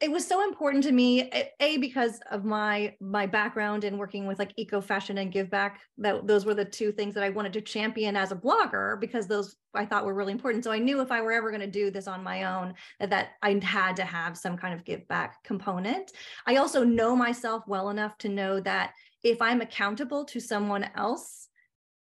it 0.00 0.10
was 0.10 0.26
so 0.26 0.42
important 0.42 0.82
to 0.84 0.92
me 0.92 1.30
a 1.60 1.76
because 1.78 2.20
of 2.30 2.44
my 2.44 2.94
my 3.00 3.26
background 3.26 3.84
in 3.84 3.96
working 3.96 4.26
with 4.26 4.38
like 4.38 4.52
eco 4.56 4.80
fashion 4.80 5.18
and 5.18 5.32
give 5.32 5.50
back 5.50 5.80
that 5.98 6.26
those 6.26 6.44
were 6.44 6.54
the 6.54 6.64
two 6.64 6.92
things 6.92 7.14
that 7.14 7.22
i 7.22 7.30
wanted 7.30 7.52
to 7.52 7.60
champion 7.60 8.16
as 8.16 8.32
a 8.32 8.36
blogger 8.36 9.00
because 9.00 9.26
those 9.26 9.56
i 9.74 9.84
thought 9.84 10.04
were 10.04 10.14
really 10.14 10.32
important. 10.32 10.64
So 10.64 10.72
i 10.72 10.78
knew 10.78 11.00
if 11.00 11.10
i 11.12 11.20
were 11.20 11.32
ever 11.32 11.50
going 11.50 11.60
to 11.60 11.66
do 11.66 11.90
this 11.90 12.08
on 12.08 12.22
my 12.22 12.44
own 12.44 12.74
that, 13.00 13.10
that 13.10 13.28
i 13.42 13.58
had 13.62 13.96
to 13.96 14.04
have 14.04 14.36
some 14.36 14.56
kind 14.56 14.74
of 14.74 14.84
give 14.84 15.06
back 15.08 15.42
component. 15.44 16.12
I 16.46 16.56
also 16.56 16.84
know 16.84 17.14
myself 17.16 17.64
well 17.66 17.90
enough 17.90 18.18
to 18.18 18.28
know 18.28 18.60
that 18.60 18.92
if 19.22 19.40
i'm 19.40 19.60
accountable 19.60 20.24
to 20.26 20.40
someone 20.40 20.88
else 20.96 21.48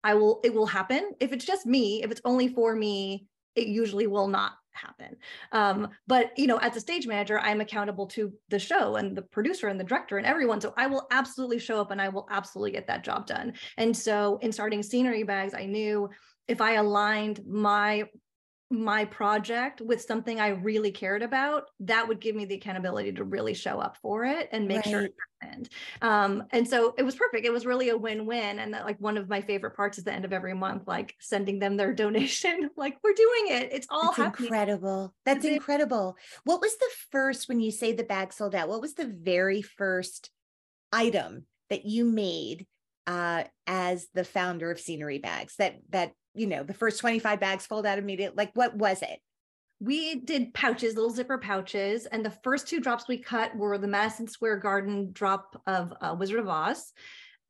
i 0.04 0.14
will 0.14 0.40
it 0.44 0.54
will 0.54 0.66
happen. 0.66 1.12
If 1.20 1.32
it's 1.32 1.44
just 1.44 1.66
me 1.66 2.02
if 2.02 2.10
it's 2.10 2.22
only 2.24 2.48
for 2.48 2.74
me 2.74 3.26
it 3.54 3.66
usually 3.66 4.06
will 4.06 4.28
not 4.28 4.52
happen. 4.72 5.16
Um, 5.52 5.88
but 6.06 6.36
you 6.36 6.46
know, 6.46 6.58
as 6.58 6.76
a 6.76 6.80
stage 6.80 7.06
manager, 7.06 7.38
I'm 7.38 7.60
accountable 7.60 8.06
to 8.08 8.32
the 8.48 8.58
show 8.58 8.96
and 8.96 9.16
the 9.16 9.22
producer 9.22 9.68
and 9.68 9.78
the 9.78 9.84
director 9.84 10.18
and 10.18 10.26
everyone. 10.26 10.60
So 10.60 10.74
I 10.76 10.86
will 10.86 11.06
absolutely 11.10 11.58
show 11.58 11.80
up 11.80 11.90
and 11.90 12.00
I 12.00 12.08
will 12.08 12.26
absolutely 12.30 12.72
get 12.72 12.86
that 12.86 13.04
job 13.04 13.26
done. 13.26 13.54
And 13.76 13.96
so 13.96 14.38
in 14.42 14.52
starting 14.52 14.82
scenery 14.82 15.22
bags, 15.22 15.54
I 15.54 15.66
knew 15.66 16.08
if 16.48 16.60
I 16.60 16.74
aligned 16.74 17.44
my 17.46 18.04
my 18.72 19.04
project 19.04 19.80
with 19.80 20.00
something 20.00 20.40
I 20.40 20.48
really 20.48 20.90
cared 20.90 21.22
about, 21.22 21.70
that 21.80 22.08
would 22.08 22.20
give 22.20 22.34
me 22.34 22.46
the 22.46 22.54
accountability 22.54 23.12
to 23.12 23.24
really 23.24 23.54
show 23.54 23.78
up 23.78 23.98
for 23.98 24.24
it 24.24 24.48
and 24.50 24.66
make 24.66 24.78
right. 24.78 24.86
sure 24.86 25.00
it 25.02 25.14
happened. 25.40 25.68
Um, 26.00 26.44
and 26.50 26.66
so 26.66 26.94
it 26.96 27.02
was 27.02 27.14
perfect. 27.14 27.46
It 27.46 27.52
was 27.52 27.66
really 27.66 27.90
a 27.90 27.96
win-win. 27.96 28.58
And 28.58 28.72
that, 28.72 28.86
like 28.86 28.98
one 28.98 29.18
of 29.18 29.28
my 29.28 29.42
favorite 29.42 29.76
parts 29.76 29.98
is 29.98 30.04
the 30.04 30.12
end 30.12 30.24
of 30.24 30.32
every 30.32 30.54
month, 30.54 30.88
like 30.88 31.14
sending 31.20 31.58
them 31.58 31.76
their 31.76 31.92
donation. 31.94 32.70
like 32.76 32.96
we're 33.04 33.12
doing 33.12 33.56
it. 33.56 33.68
It's 33.72 33.86
all 33.90 34.06
That's 34.06 34.16
happening. 34.16 34.46
incredible. 34.46 35.14
That's 35.24 35.44
incredible. 35.44 36.16
What 36.44 36.60
was 36.60 36.76
the 36.78 36.90
first 37.10 37.48
when 37.48 37.60
you 37.60 37.70
say 37.70 37.92
the 37.92 38.04
bag 38.04 38.32
sold 38.32 38.54
out? 38.54 38.68
What 38.68 38.80
was 38.80 38.94
the 38.94 39.06
very 39.06 39.62
first 39.62 40.30
item 40.90 41.46
that 41.68 41.84
you 41.84 42.04
made 42.04 42.66
uh, 43.06 43.44
as 43.66 44.06
the 44.14 44.24
founder 44.24 44.70
of 44.70 44.80
Scenery 44.80 45.18
Bags 45.18 45.56
that 45.56 45.76
that 45.90 46.12
you 46.34 46.46
know, 46.46 46.62
the 46.62 46.74
first 46.74 47.00
25 47.00 47.40
bags 47.40 47.66
fold 47.66 47.86
out 47.86 47.98
immediately? 47.98 48.36
Like, 48.36 48.52
what 48.54 48.76
was 48.76 49.02
it? 49.02 49.20
We 49.80 50.20
did 50.20 50.54
pouches, 50.54 50.94
little 50.94 51.10
zipper 51.10 51.38
pouches. 51.38 52.06
And 52.06 52.24
the 52.24 52.30
first 52.44 52.68
two 52.68 52.80
drops 52.80 53.08
we 53.08 53.18
cut 53.18 53.56
were 53.56 53.76
the 53.78 53.88
Madison 53.88 54.28
Square 54.28 54.58
Garden 54.58 55.10
drop 55.12 55.60
of 55.66 55.92
uh, 56.00 56.14
Wizard 56.18 56.40
of 56.40 56.48
Oz 56.48 56.92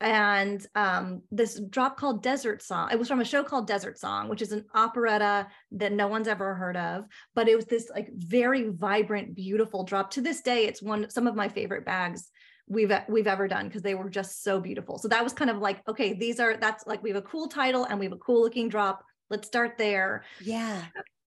and 0.02 0.66
um, 0.74 1.22
this 1.30 1.60
drop 1.70 1.96
called 1.96 2.24
Desert 2.24 2.60
Song. 2.60 2.88
It 2.90 2.98
was 2.98 3.06
from 3.06 3.20
a 3.20 3.24
show 3.24 3.44
called 3.44 3.68
Desert 3.68 3.98
Song, 3.98 4.28
which 4.28 4.42
is 4.42 4.50
an 4.50 4.64
operetta 4.74 5.46
that 5.72 5.92
no 5.92 6.08
one's 6.08 6.26
ever 6.26 6.54
heard 6.54 6.76
of, 6.76 7.04
but 7.36 7.48
it 7.48 7.54
was 7.54 7.66
this 7.66 7.88
like 7.88 8.10
very 8.12 8.68
vibrant, 8.68 9.36
beautiful 9.36 9.84
drop. 9.84 10.10
To 10.12 10.20
this 10.20 10.42
day, 10.42 10.66
it's 10.66 10.82
one 10.82 11.08
some 11.08 11.28
of 11.28 11.36
my 11.36 11.48
favorite 11.48 11.86
bags 11.86 12.30
we've 12.68 12.92
we've 13.08 13.26
ever 13.26 13.48
done 13.48 13.68
because 13.68 13.82
they 13.82 13.94
were 13.94 14.10
just 14.10 14.42
so 14.42 14.60
beautiful. 14.60 14.98
So 14.98 15.08
that 15.08 15.24
was 15.24 15.32
kind 15.32 15.50
of 15.50 15.58
like, 15.58 15.86
okay, 15.88 16.14
these 16.14 16.40
are 16.40 16.56
that's 16.56 16.86
like 16.86 17.02
we 17.02 17.10
have 17.10 17.18
a 17.18 17.22
cool 17.22 17.48
title 17.48 17.84
and 17.84 17.98
we 17.98 18.06
have 18.06 18.12
a 18.12 18.18
cool 18.18 18.42
looking 18.42 18.68
drop. 18.68 19.04
Let's 19.30 19.46
start 19.46 19.78
there. 19.78 20.24
Yeah. 20.40 20.84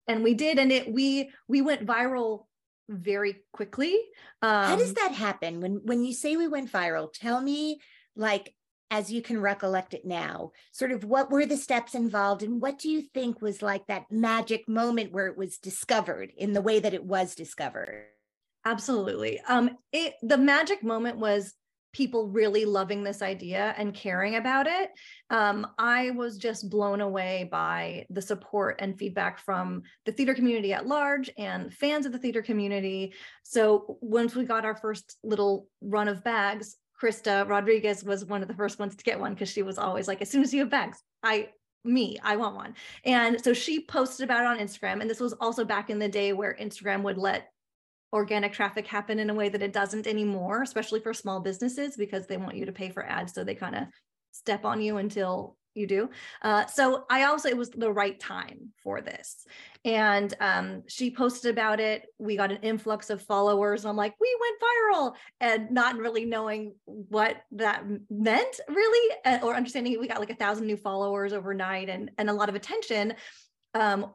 And 0.07 0.23
we 0.23 0.33
did, 0.33 0.59
and 0.59 0.71
it 0.71 0.91
we 0.91 1.31
we 1.47 1.61
went 1.61 1.85
viral 1.85 2.45
very 2.89 3.43
quickly. 3.53 3.93
Um, 4.41 4.65
How 4.65 4.75
does 4.75 4.89
um, 4.89 4.95
that 4.95 5.13
happen 5.13 5.61
when 5.61 5.81
when 5.83 6.03
you 6.03 6.13
say 6.13 6.35
we 6.35 6.47
went 6.47 6.71
viral? 6.71 7.11
Tell 7.13 7.41
me, 7.41 7.79
like 8.15 8.53
as 8.91 9.11
you 9.11 9.21
can 9.23 9.41
recollect 9.41 9.95
it 9.95 10.05
now, 10.05 10.51
sort 10.71 10.91
of 10.91 11.03
what 11.03 11.31
were 11.31 11.45
the 11.45 11.57
steps 11.57 11.95
involved, 11.95 12.43
and 12.43 12.61
what 12.61 12.77
do 12.77 12.89
you 12.89 13.01
think 13.01 13.41
was 13.41 13.61
like 13.61 13.87
that 13.87 14.11
magic 14.11 14.67
moment 14.69 15.11
where 15.11 15.27
it 15.27 15.37
was 15.37 15.57
discovered 15.57 16.31
in 16.37 16.53
the 16.53 16.61
way 16.61 16.79
that 16.79 16.93
it 16.93 17.03
was 17.03 17.33
discovered? 17.33 18.05
Absolutely. 18.65 19.39
Um, 19.41 19.77
it 19.91 20.13
the 20.21 20.37
magic 20.37 20.83
moment 20.83 21.17
was 21.17 21.53
people 21.93 22.27
really 22.27 22.65
loving 22.65 23.03
this 23.03 23.21
idea 23.21 23.75
and 23.77 23.93
caring 23.93 24.35
about 24.35 24.65
it. 24.65 24.89
Um, 25.29 25.67
I 25.77 26.09
was 26.11 26.37
just 26.37 26.69
blown 26.69 27.01
away 27.01 27.47
by 27.51 28.05
the 28.09 28.21
support 28.21 28.77
and 28.79 28.97
feedback 28.97 29.37
from 29.37 29.83
the 30.05 30.11
theater 30.11 30.33
community 30.33 30.73
at 30.73 30.87
large 30.87 31.29
and 31.37 31.71
fans 31.71 32.07
of 32.07 32.11
the 32.11 32.17
theater 32.17 32.41
community. 32.41 33.13
So 33.43 33.99
once 34.01 34.35
we 34.35 34.43
got 34.43 34.65
our 34.65 34.75
first 34.75 35.17
little 35.23 35.67
run 35.81 36.07
of 36.07 36.23
bags, 36.23 36.77
Krysta 36.99 37.47
Rodriguez 37.47 38.03
was 38.03 38.25
one 38.25 38.41
of 38.41 38.47
the 38.47 38.55
first 38.55 38.79
ones 38.79 38.95
to 38.95 39.03
get 39.03 39.19
one 39.19 39.33
because 39.33 39.49
she 39.49 39.61
was 39.61 39.77
always 39.77 40.07
like, 40.07 40.21
as 40.21 40.31
soon 40.31 40.41
as 40.41 40.53
you 40.53 40.61
have 40.61 40.69
bags, 40.71 41.03
I 41.21 41.49
me, 41.85 42.17
I 42.23 42.37
want 42.37 42.55
one. 42.55 42.75
And 43.03 43.43
so 43.43 43.53
she 43.53 43.85
posted 43.85 44.23
about 44.23 44.41
it 44.41 44.47
on 44.47 44.65
Instagram. 44.65 45.01
And 45.01 45.09
this 45.09 45.19
was 45.19 45.33
also 45.33 45.65
back 45.65 45.89
in 45.89 45.99
the 45.99 46.07
day 46.07 46.33
where 46.33 46.57
Instagram 46.59 47.03
would 47.03 47.17
let 47.17 47.49
organic 48.13 48.53
traffic 48.53 48.87
happen 48.87 49.19
in 49.19 49.29
a 49.29 49.33
way 49.33 49.49
that 49.49 49.63
it 49.63 49.73
doesn't 49.73 50.07
anymore, 50.07 50.61
especially 50.61 50.99
for 50.99 51.13
small 51.13 51.39
businesses 51.39 51.97
because 51.97 52.27
they 52.27 52.37
want 52.37 52.55
you 52.55 52.65
to 52.65 52.71
pay 52.71 52.89
for 52.89 53.03
ads. 53.03 53.33
So 53.33 53.43
they 53.43 53.55
kind 53.55 53.75
of 53.75 53.83
step 54.31 54.63
on 54.63 54.81
you 54.81 54.97
until 54.97 55.57
you 55.73 55.87
do. 55.87 56.07
Uh, 56.43 56.67
so 56.67 57.05
I 57.09 57.23
also, 57.23 57.49
it 57.49 57.57
was 57.57 57.71
the 57.71 57.91
right 57.91 58.19
time 58.19 58.69
for 58.83 59.01
this. 59.01 59.47
And 59.83 60.31
um, 60.39 60.83
she 60.87 61.09
posted 61.09 61.49
about 61.49 61.79
it. 61.79 62.05
We 62.19 62.37
got 62.37 62.51
an 62.51 62.59
influx 62.61 63.09
of 63.09 63.23
followers. 63.23 63.83
And 63.83 63.89
I'm 63.89 63.97
like, 63.97 64.13
we 64.21 64.37
went 64.39 64.61
viral 64.61 65.15
and 65.41 65.71
not 65.71 65.97
really 65.97 66.25
knowing 66.25 66.75
what 66.85 67.37
that 67.53 67.83
meant 68.11 68.59
really, 68.69 69.15
uh, 69.25 69.39
or 69.41 69.55
understanding 69.55 69.99
we 69.99 70.07
got 70.07 70.19
like 70.19 70.29
a 70.29 70.35
thousand 70.35 70.67
new 70.67 70.77
followers 70.77 71.33
overnight 71.33 71.89
and, 71.89 72.11
and 72.19 72.29
a 72.29 72.33
lot 72.33 72.49
of 72.49 72.55
attention 72.55 73.15
um, 73.73 74.11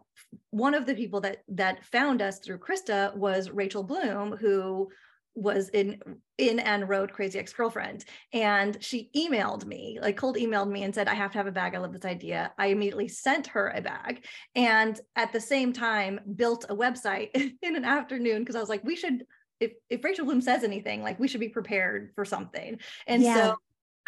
one 0.51 0.75
of 0.75 0.87
the 0.87 0.95
people 0.95 1.21
that 1.23 1.43
that 1.49 1.85
found 1.85 2.23
us 2.23 2.39
through 2.39 2.59
Krysta 2.59 3.15
was 3.17 3.51
Rachel 3.51 3.83
Bloom, 3.83 4.37
who 4.37 4.89
was 5.35 5.69
in 5.69 6.01
in 6.37 6.59
and 6.59 6.89
wrote 6.89 7.13
crazy 7.13 7.39
ex-girlfriend. 7.39 8.05
And 8.33 8.77
she 8.83 9.11
emailed 9.17 9.65
me 9.65 9.99
like 10.03 10.17
cold 10.17 10.37
emailed 10.37 10.69
me 10.69 10.83
and 10.83 10.95
said 10.95 11.09
i 11.09 11.15
have 11.15 11.31
to 11.33 11.39
have 11.39 11.47
a 11.47 11.53
bag. 11.53 11.75
I 11.75 11.79
love 11.79 11.93
this 11.93 12.05
idea. 12.05 12.53
I 12.59 12.67
immediately 12.67 13.09
sent 13.09 13.47
her 13.49 13.69
a 13.69 13.81
bag 13.81 14.25
and 14.55 15.01
at 15.17 15.33
the 15.33 15.41
same 15.41 15.73
time 15.73 16.21
built 16.37 16.67
a 16.69 16.77
website 16.77 17.31
in 17.63 17.77
an 17.77 17.85
afternoon 17.85 18.41
because 18.41 18.57
i 18.57 18.61
was 18.61 18.69
like 18.69 18.85
we 18.85 18.97
should 18.97 19.25
if 19.61 19.73
if 19.91 20.03
rachel 20.05 20.25
bloom 20.25 20.41
says 20.41 20.63
anything 20.65 21.03
like 21.03 21.19
we 21.19 21.29
should 21.29 21.41
be 21.41 21.49
prepared 21.49 22.11
for 22.15 22.25
something. 22.25 22.79
And 23.07 23.23
yeah. 23.23 23.35
so 23.35 23.57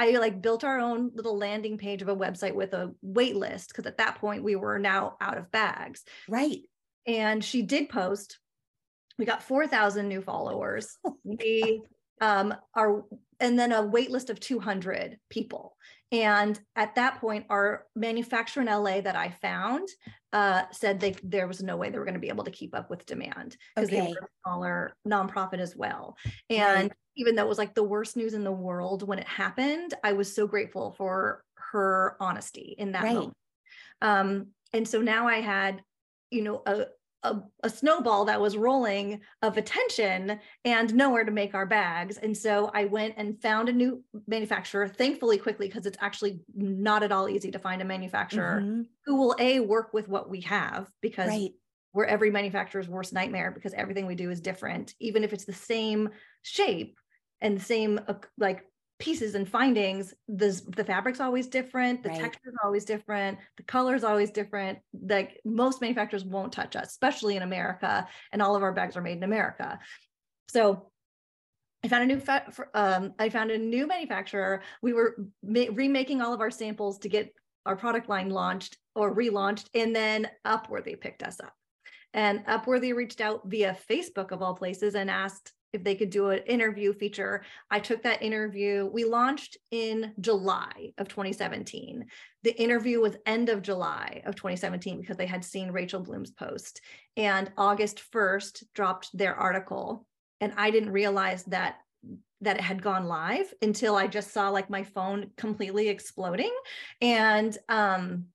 I 0.01 0.13
like 0.13 0.41
built 0.41 0.65
our 0.65 0.81
own 0.81 1.11
little 1.15 1.37
landing 1.37 1.77
page 1.77 2.01
of 2.01 2.09
a 2.09 2.17
website 2.17 2.55
with 2.55 2.73
a 2.73 2.95
wait 3.03 3.37
list 3.37 3.69
because 3.69 3.85
at 3.85 3.99
that 3.99 4.17
point 4.19 4.43
we 4.43 4.57
were 4.57 4.79
now 4.79 5.17
out 5.21 5.37
of 5.37 5.51
bags. 5.51 6.03
Right. 6.27 6.61
And 7.07 7.45
she 7.45 7.61
did 7.61 7.91
post. 7.91 8.39
We 9.19 9.27
got 9.27 9.43
4,000 9.43 10.09
new 10.09 10.23
followers. 10.23 10.97
Oh 11.05 11.17
we 11.23 11.83
um, 12.23 12.55
are, 12.75 13.05
and 13.41 13.59
then 13.59 13.73
a 13.73 13.83
wait 13.83 14.11
list 14.11 14.31
of 14.31 14.41
200 14.41 15.19
people. 15.29 15.77
And 16.13 16.59
at 16.77 16.95
that 16.95 17.21
point, 17.21 17.45
our 17.51 17.85
manufacturer 17.95 18.63
in 18.63 18.69
LA 18.69 19.03
that 19.03 19.17
I 19.17 19.31
found 19.43 19.87
uh, 20.33 20.63
said 20.73 20.99
they, 20.99 21.15
there 21.23 21.47
was 21.47 21.63
no 21.63 21.77
way 21.77 21.91
they 21.91 21.99
were 21.99 22.05
going 22.07 22.15
to 22.15 22.21
be 22.21 22.31
able 22.31 22.45
to 22.45 22.51
keep 22.51 22.75
up 22.75 22.89
with 22.89 23.05
demand 23.05 23.57
because 23.77 23.91
okay. 23.91 24.01
they 24.01 24.09
were 24.09 24.27
a 24.27 24.49
smaller 24.49 24.93
nonprofit 25.07 25.59
as 25.59 25.77
well. 25.77 26.17
And 26.49 26.89
right 26.89 26.93
even 27.17 27.35
though 27.35 27.45
it 27.45 27.49
was 27.49 27.59
like 27.59 27.75
the 27.75 27.83
worst 27.83 28.17
news 28.17 28.35
in 28.35 28.45
the 28.45 28.53
world 28.53 29.07
when 29.07 29.19
it 29.19 29.29
happened, 29.29 29.95
I 30.03 30.13
was 30.13 30.35
so 30.35 30.47
grateful 30.47 30.93
for 30.93 31.45
her 31.55 32.17
honesty 32.21 32.75
in 32.79 32.93
that 32.93 33.03
right. 33.03 33.15
moment. 33.15 33.37
Um, 34.03 34.47
and 34.73 34.87
so 34.87 35.01
now 35.01 35.29
I 35.29 35.41
had, 35.41 35.83
you 36.31 36.43
know, 36.43 36.63
a, 36.67 36.87
a, 37.23 37.37
a, 37.63 37.69
snowball 37.69 38.25
that 38.27 38.41
was 38.41 38.57
rolling 38.57 39.21
of 39.43 39.59
attention 39.59 40.41
and 40.65 40.95
nowhere 40.95 41.25
to 41.25 41.31
make 41.31 41.55
our 41.55 41.67
bags. 41.67 42.17
And 42.17 42.35
so 42.35 42.71
I 42.73 42.87
went 42.87 43.15
and 43.19 43.41
found 43.43 43.69
a 43.69 43.75
new 43.75 44.03
manufacturer, 44.27 44.89
thankfully 44.89 45.37
quickly, 45.37 45.67
because 45.67 45.85
it's 45.85 45.99
actually 46.01 46.41
not 46.55 47.03
at 47.03 47.13
all 47.13 47.29
easy 47.29 47.51
to 47.51 47.59
find 47.59 47.83
a 47.83 47.85
manufacturer 47.85 48.63
mm-hmm. 48.63 48.83
who 49.05 49.17
will 49.17 49.37
A, 49.39 49.61
work 49.61 49.93
with 49.93 50.09
what 50.09 50.31
we 50.31 50.41
have, 50.43 50.89
because 51.03 51.29
right. 51.29 51.53
We're 51.93 52.05
every 52.05 52.31
manufacturer's 52.31 52.89
worst 52.89 53.13
nightmare 53.13 53.51
because 53.51 53.73
everything 53.75 54.07
we 54.07 54.15
do 54.15 54.31
is 54.31 54.41
different, 54.41 54.95
even 55.01 55.25
if 55.25 55.33
it's 55.33 55.45
the 55.45 55.53
same 55.53 56.11
shape 56.43 56.99
and 57.41 57.57
the 57.57 57.65
same 57.65 58.01
uh, 58.09 58.15
like 58.39 58.65
pieces 58.99 59.35
and 59.35 59.49
findings 59.49 60.13
the, 60.29 60.61
the 60.77 60.85
fabric's 60.85 61.21
always 61.21 61.49
different 61.49 62.03
the 62.03 62.11
right. 62.11 62.21
texture 62.21 62.51
is 62.51 62.57
always 62.63 62.85
different 62.85 63.39
the 63.57 63.63
color 63.63 63.95
is 63.95 64.05
always 64.05 64.31
different 64.31 64.79
like 65.09 65.41
most 65.43 65.81
manufacturers 65.81 66.23
won't 66.23 66.53
touch 66.53 66.77
us 66.77 66.89
especially 66.89 67.35
in 67.35 67.43
america 67.43 68.07
and 68.31 68.43
all 68.43 68.55
of 68.55 68.63
our 68.63 68.73
bags 68.73 68.99
are 68.99 69.01
made 69.01 69.17
in 69.17 69.23
america 69.23 69.79
so 70.51 70.91
I 71.83 71.89
found 71.89 72.03
a 72.03 72.15
new 72.15 72.21
fa- 72.21 72.53
um, 72.75 73.15
I 73.19 73.31
found 73.31 73.51
a 73.51 73.57
new 73.57 73.87
manufacturer. 73.87 74.63
We 74.83 74.93
were 74.93 75.17
ma- 75.43 75.73
remaking 75.73 76.21
all 76.21 76.35
of 76.35 76.41
our 76.41 76.51
samples 76.51 76.99
to 76.99 77.09
get 77.09 77.33
our 77.65 77.77
product 77.77 78.09
line 78.09 78.29
launched 78.29 78.77
or 78.95 79.15
relaunched, 79.15 79.69
and 79.75 79.97
then 79.97 80.29
Upworthy 80.47 81.01
picked 81.01 81.23
us 81.23 81.41
up. 81.41 81.55
And 82.15 82.45
Upworthy 82.47 82.95
reached 82.95 83.21
out 83.21 83.43
via 83.45 83.77
Facebook 83.89 84.33
of 84.33 84.43
all 84.43 84.55
places 84.55 84.95
and 84.95 85.11
asked 85.11 85.53
if 85.73 85.85
they 85.85 85.95
could 85.95 86.11
do 86.11 86.31
an 86.31 86.41
interview 86.47 86.93
feature. 86.93 87.45
I 87.71 87.79
took 87.79 88.03
that 88.03 88.23
interview. 88.23 88.91
We 88.93 89.05
launched 89.05 89.57
in 89.71 90.13
July 90.21 90.93
of 90.99 91.09
2017. 91.09 92.07
The 92.43 92.61
interview 92.61 93.01
was 93.01 93.17
end 93.27 93.49
of 93.49 93.63
July 93.63 94.23
of 94.25 94.35
2017 94.35 95.01
because 95.01 95.17
they 95.17 95.27
had 95.27 95.45
seen 95.45 95.71
Rachel 95.71 96.01
Bloom's 96.01 96.33
post. 96.33 96.81
And 97.17 97.53
August 97.57 98.03
1st 98.13 98.65
dropped 98.75 99.17
their 99.17 99.35
article. 99.35 100.07
And 100.41 100.53
I 100.57 100.71
didn't 100.71 100.91
realize 100.91 101.45
that 101.45 101.77
that 102.43 102.57
it 102.57 102.63
had 102.63 102.83
gone 102.83 103.05
live 103.05 103.53
until 103.61 103.97
I 103.97 104.07
just 104.07 104.33
saw 104.33 104.49
like 104.49 104.71
my 104.71 104.83
phone 104.83 105.31
completely 105.37 105.91
exploding 105.91 106.53
and 107.03 107.57
um 107.69 108.29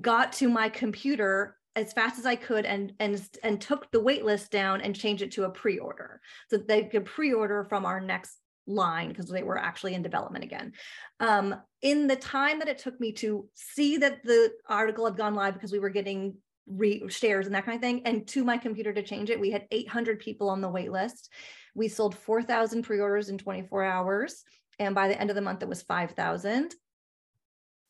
got 0.00 0.32
to 0.34 0.48
my 0.48 0.70
computer 0.70 1.58
as 1.76 1.92
fast 1.92 2.18
as 2.18 2.26
I 2.26 2.36
could 2.36 2.64
and 2.66 2.92
and 2.98 3.20
and 3.42 3.60
took 3.60 3.90
the 3.90 4.00
wait 4.00 4.24
list 4.24 4.50
down 4.50 4.80
and 4.80 4.94
changed 4.94 5.22
it 5.22 5.32
to 5.32 5.44
a 5.44 5.50
pre-order 5.50 6.20
so 6.48 6.56
they 6.56 6.84
could 6.84 7.04
pre-order 7.04 7.64
from 7.68 7.84
our 7.86 8.00
next 8.00 8.38
line 8.66 9.08
because 9.08 9.28
they 9.28 9.42
were 9.42 9.58
actually 9.58 9.94
in 9.94 10.02
development 10.02 10.44
again. 10.44 10.72
Um, 11.18 11.56
in 11.82 12.06
the 12.06 12.16
time 12.16 12.58
that 12.58 12.68
it 12.68 12.78
took 12.78 12.98
me 13.00 13.12
to 13.14 13.48
see 13.54 13.96
that 13.98 14.22
the 14.24 14.52
article 14.68 15.04
had 15.06 15.16
gone 15.16 15.34
live 15.34 15.54
because 15.54 15.72
we 15.72 15.78
were 15.78 15.90
getting 15.90 16.36
re- 16.66 17.08
shares 17.08 17.46
and 17.46 17.54
that 17.54 17.64
kind 17.64 17.76
of 17.76 17.82
thing, 17.82 18.02
and 18.04 18.26
to 18.28 18.44
my 18.44 18.56
computer 18.56 18.92
to 18.92 19.02
change 19.02 19.30
it, 19.30 19.40
we 19.40 19.50
had 19.50 19.66
800 19.70 20.20
people 20.20 20.48
on 20.48 20.60
the 20.60 20.68
wait 20.68 20.92
list. 20.92 21.30
We 21.74 21.88
sold 21.88 22.16
4,000 22.16 22.82
pre-orders 22.82 23.28
in 23.28 23.38
24 23.38 23.84
hours, 23.84 24.44
and 24.78 24.94
by 24.94 25.08
the 25.08 25.20
end 25.20 25.30
of 25.30 25.36
the 25.36 25.42
month, 25.42 25.62
it 25.62 25.68
was 25.68 25.82
5,000. 25.82 26.74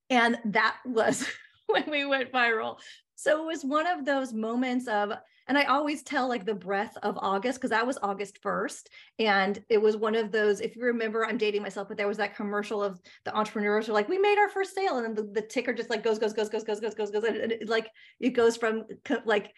And 0.09 0.38
that 0.47 0.77
was 0.85 1.27
when 1.66 1.90
we 1.90 2.05
went 2.05 2.33
viral. 2.33 2.79
So 3.20 3.42
it 3.42 3.46
was 3.46 3.66
one 3.66 3.87
of 3.87 4.06
those 4.06 4.33
moments 4.33 4.88
of, 4.88 5.12
and 5.46 5.59
I 5.59 5.64
always 5.64 6.02
tell 6.02 6.26
like 6.26 6.46
the 6.46 6.54
breath 6.54 6.96
of 7.02 7.18
August 7.20 7.59
because 7.59 7.68
that 7.68 7.87
was 7.87 7.98
August 8.02 8.42
1st. 8.42 8.87
And 9.18 9.62
it 9.68 9.76
was 9.76 9.98
one 9.98 10.14
of 10.14 10.33
those, 10.33 10.62
if 10.62 10.74
you 10.74 10.85
remember, 10.85 11.26
I'm 11.26 11.37
dating 11.37 11.61
myself, 11.61 11.88
but 11.88 11.98
there 11.98 12.09
was 12.09 12.16
that 12.16 12.35
commercial 12.35 12.83
of 12.83 12.98
the 13.26 13.37
entrepreneurs 13.37 13.85
who 13.85 13.92
are 13.92 13.94
like, 13.94 14.09
we 14.09 14.16
made 14.16 14.38
our 14.38 14.48
first 14.48 14.74
sale. 14.74 14.96
And 14.96 15.04
then 15.04 15.14
the, 15.14 15.30
the 15.38 15.46
ticker 15.46 15.74
just 15.74 15.90
like 15.90 16.02
goes, 16.02 16.18
goes, 16.18 16.33
goes, 16.33 16.48
goes, 16.48 16.64
goes, 16.64 16.80
goes, 16.80 16.94
goes, 16.94 17.11
goes. 17.11 17.24
And 17.24 17.52
it, 17.52 17.68
like 17.68 17.90
it 18.20 18.30
goes 18.30 18.56
from 18.56 18.85
like 19.26 19.52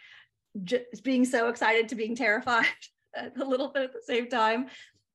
just 0.65 1.05
being 1.05 1.25
so 1.25 1.49
excited 1.49 1.89
to 1.89 1.95
being 1.95 2.17
terrified 2.17 2.67
a 3.41 3.45
little 3.45 3.69
bit 3.69 3.85
at 3.85 3.93
the 3.93 4.03
same 4.05 4.29
time. 4.29 4.67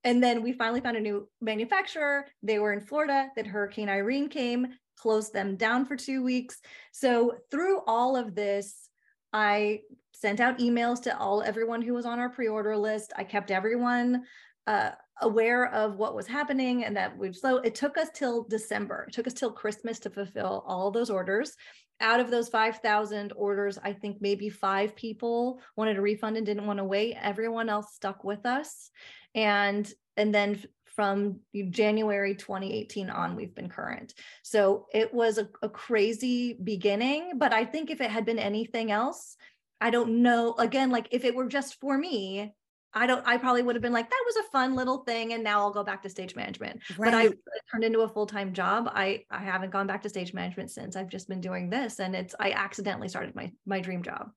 And 0.08 0.24
then 0.24 0.42
we 0.42 0.54
finally 0.54 0.80
found 0.80 0.96
a 0.96 1.02
new 1.02 1.28
manufacturer. 1.42 2.26
They 2.42 2.60
were 2.60 2.72
in 2.72 2.80
Florida, 2.80 3.28
that 3.36 3.46
Hurricane 3.46 3.90
Irene 3.90 4.30
came 4.30 4.68
closed 4.98 5.32
them 5.32 5.56
down 5.56 5.86
for 5.86 5.96
two 5.96 6.24
weeks. 6.24 6.60
So 6.92 7.36
through 7.52 7.82
all 7.88 8.18
of 8.18 8.36
this, 8.36 8.90
I 9.32 9.82
sent 10.14 10.40
out 10.40 10.60
emails 10.60 11.02
to 11.04 11.18
all 11.18 11.44
everyone 11.44 11.82
who 11.82 11.94
was 11.94 12.06
on 12.06 12.20
our 12.20 12.30
pre-order 12.30 12.76
list. 12.76 13.14
I 13.16 13.24
kept 13.24 13.52
everyone 13.52 14.24
uh, 14.66 14.92
aware 15.22 15.72
of 15.74 15.98
what 15.98 16.16
was 16.16 16.28
happening 16.28 16.84
and 16.84 16.98
that 16.98 17.16
we've 17.18 17.36
so 17.36 17.58
it 17.58 17.76
took 17.76 17.98
us 17.98 18.10
till 18.14 18.44
December. 18.44 19.06
It 19.08 19.14
took 19.14 19.28
us 19.28 19.34
till 19.34 19.52
Christmas 19.52 20.00
to 20.00 20.10
fulfill 20.10 20.64
all 20.68 20.92
those 20.92 21.10
orders. 21.10 21.56
Out 22.00 22.20
of 22.20 22.30
those 22.30 22.50
5,000 22.50 23.34
orders, 23.36 23.80
I 23.84 23.94
think 23.94 24.18
maybe 24.22 24.50
five 24.50 24.96
people 24.96 25.60
wanted 25.76 25.98
a 25.98 26.02
refund 26.02 26.38
and 26.38 26.46
didn't 26.46 26.68
want 26.68 26.78
to 26.78 26.84
wait. 26.84 27.16
Everyone 27.20 27.70
else 27.70 27.96
stuck 27.96 28.24
with 28.24 28.46
us. 28.46 28.92
And 29.38 29.90
and 30.18 30.36
then 30.36 30.62
from 30.98 31.42
January 31.70 32.34
2018 32.34 33.12
on, 33.12 33.36
we've 33.36 33.54
been 33.54 33.70
current. 33.70 34.16
So 34.42 34.88
it 34.92 35.14
was 35.14 35.38
a, 35.38 35.48
a 35.62 35.70
crazy 35.70 36.54
beginning, 36.62 37.34
but 37.38 37.54
I 37.54 37.66
think 37.66 37.92
if 37.92 38.02
it 38.02 38.10
had 38.10 38.26
been 38.26 38.40
anything 38.40 38.92
else, 38.92 39.38
I 39.80 39.92
don't 39.92 40.24
know. 40.24 40.56
Again, 40.58 40.90
like 40.90 41.08
if 41.12 41.24
it 41.24 41.36
were 41.36 41.48
just 41.48 41.80
for 41.80 41.96
me, 41.96 42.52
I 42.94 43.06
don't, 43.06 43.26
I 43.28 43.38
probably 43.38 43.62
would 43.62 43.76
have 43.76 43.82
been 43.84 43.94
like, 43.94 44.10
that 44.10 44.24
was 44.26 44.38
a 44.38 44.50
fun 44.50 44.76
little 44.76 45.04
thing. 45.04 45.34
And 45.34 45.44
now 45.44 45.60
I'll 45.60 45.72
go 45.72 45.84
back 45.84 46.02
to 46.02 46.10
stage 46.10 46.36
management. 46.36 46.82
Right. 46.98 47.12
But 47.12 47.14
I 47.14 47.30
turned 47.72 47.84
into 47.84 48.00
a 48.00 48.10
full-time 48.10 48.54
job. 48.54 48.90
I, 48.92 49.24
I 49.30 49.44
haven't 49.44 49.70
gone 49.70 49.86
back 49.86 50.02
to 50.02 50.10
stage 50.10 50.34
management 50.34 50.72
since 50.72 50.96
I've 50.96 51.10
just 51.10 51.30
been 51.30 51.42
doing 51.42 51.70
this. 51.70 52.00
And 52.00 52.16
it's, 52.16 52.34
I 52.40 52.54
accidentally 52.54 53.08
started 53.08 53.36
my, 53.36 53.52
my 53.68 53.82
dream 53.82 54.02
job. 54.02 54.32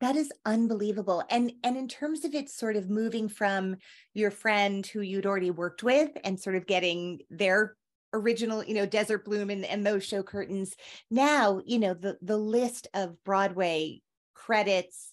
That 0.00 0.16
is 0.16 0.32
unbelievable. 0.46 1.22
And 1.28 1.52
and 1.62 1.76
in 1.76 1.86
terms 1.86 2.24
of 2.24 2.34
it 2.34 2.48
sort 2.48 2.76
of 2.76 2.88
moving 2.88 3.28
from 3.28 3.76
your 4.14 4.30
friend 4.30 4.86
who 4.86 5.00
you'd 5.00 5.26
already 5.26 5.50
worked 5.50 5.82
with 5.82 6.10
and 6.24 6.40
sort 6.40 6.56
of 6.56 6.66
getting 6.66 7.20
their 7.28 7.76
original, 8.12 8.64
you 8.64 8.74
know, 8.74 8.86
Desert 8.86 9.24
Bloom 9.24 9.50
and, 9.50 9.64
and 9.64 9.86
those 9.86 10.04
show 10.04 10.22
curtains. 10.22 10.74
Now, 11.10 11.60
you 11.66 11.78
know, 11.78 11.94
the 11.94 12.16
the 12.22 12.38
list 12.38 12.88
of 12.94 13.22
Broadway 13.24 14.00
credits 14.34 15.12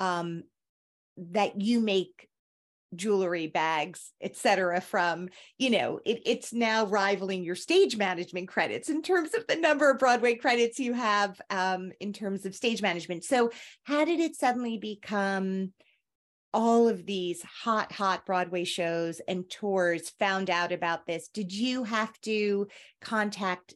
um 0.00 0.42
that 1.16 1.60
you 1.60 1.80
make 1.80 2.28
jewelry 2.94 3.48
bags 3.48 4.12
etc 4.22 4.80
from 4.80 5.28
you 5.58 5.70
know 5.70 5.98
it, 6.04 6.22
it's 6.24 6.52
now 6.52 6.86
rivaling 6.86 7.42
your 7.42 7.56
stage 7.56 7.96
management 7.96 8.48
credits 8.48 8.88
in 8.88 9.02
terms 9.02 9.34
of 9.34 9.46
the 9.48 9.56
number 9.56 9.90
of 9.90 9.98
broadway 9.98 10.34
credits 10.34 10.78
you 10.78 10.92
have 10.92 11.40
um, 11.50 11.92
in 12.00 12.12
terms 12.12 12.46
of 12.46 12.54
stage 12.54 12.82
management. 12.82 13.24
So 13.24 13.50
how 13.84 14.04
did 14.04 14.20
it 14.20 14.36
suddenly 14.36 14.78
become 14.78 15.72
all 16.52 16.88
of 16.88 17.04
these 17.04 17.42
hot 17.42 17.92
hot 17.92 18.24
broadway 18.24 18.64
shows 18.64 19.20
and 19.28 19.48
tours 19.48 20.10
found 20.18 20.50
out 20.50 20.72
about 20.72 21.06
this? 21.06 21.28
Did 21.28 21.52
you 21.52 21.84
have 21.84 22.18
to 22.22 22.68
contact 23.00 23.74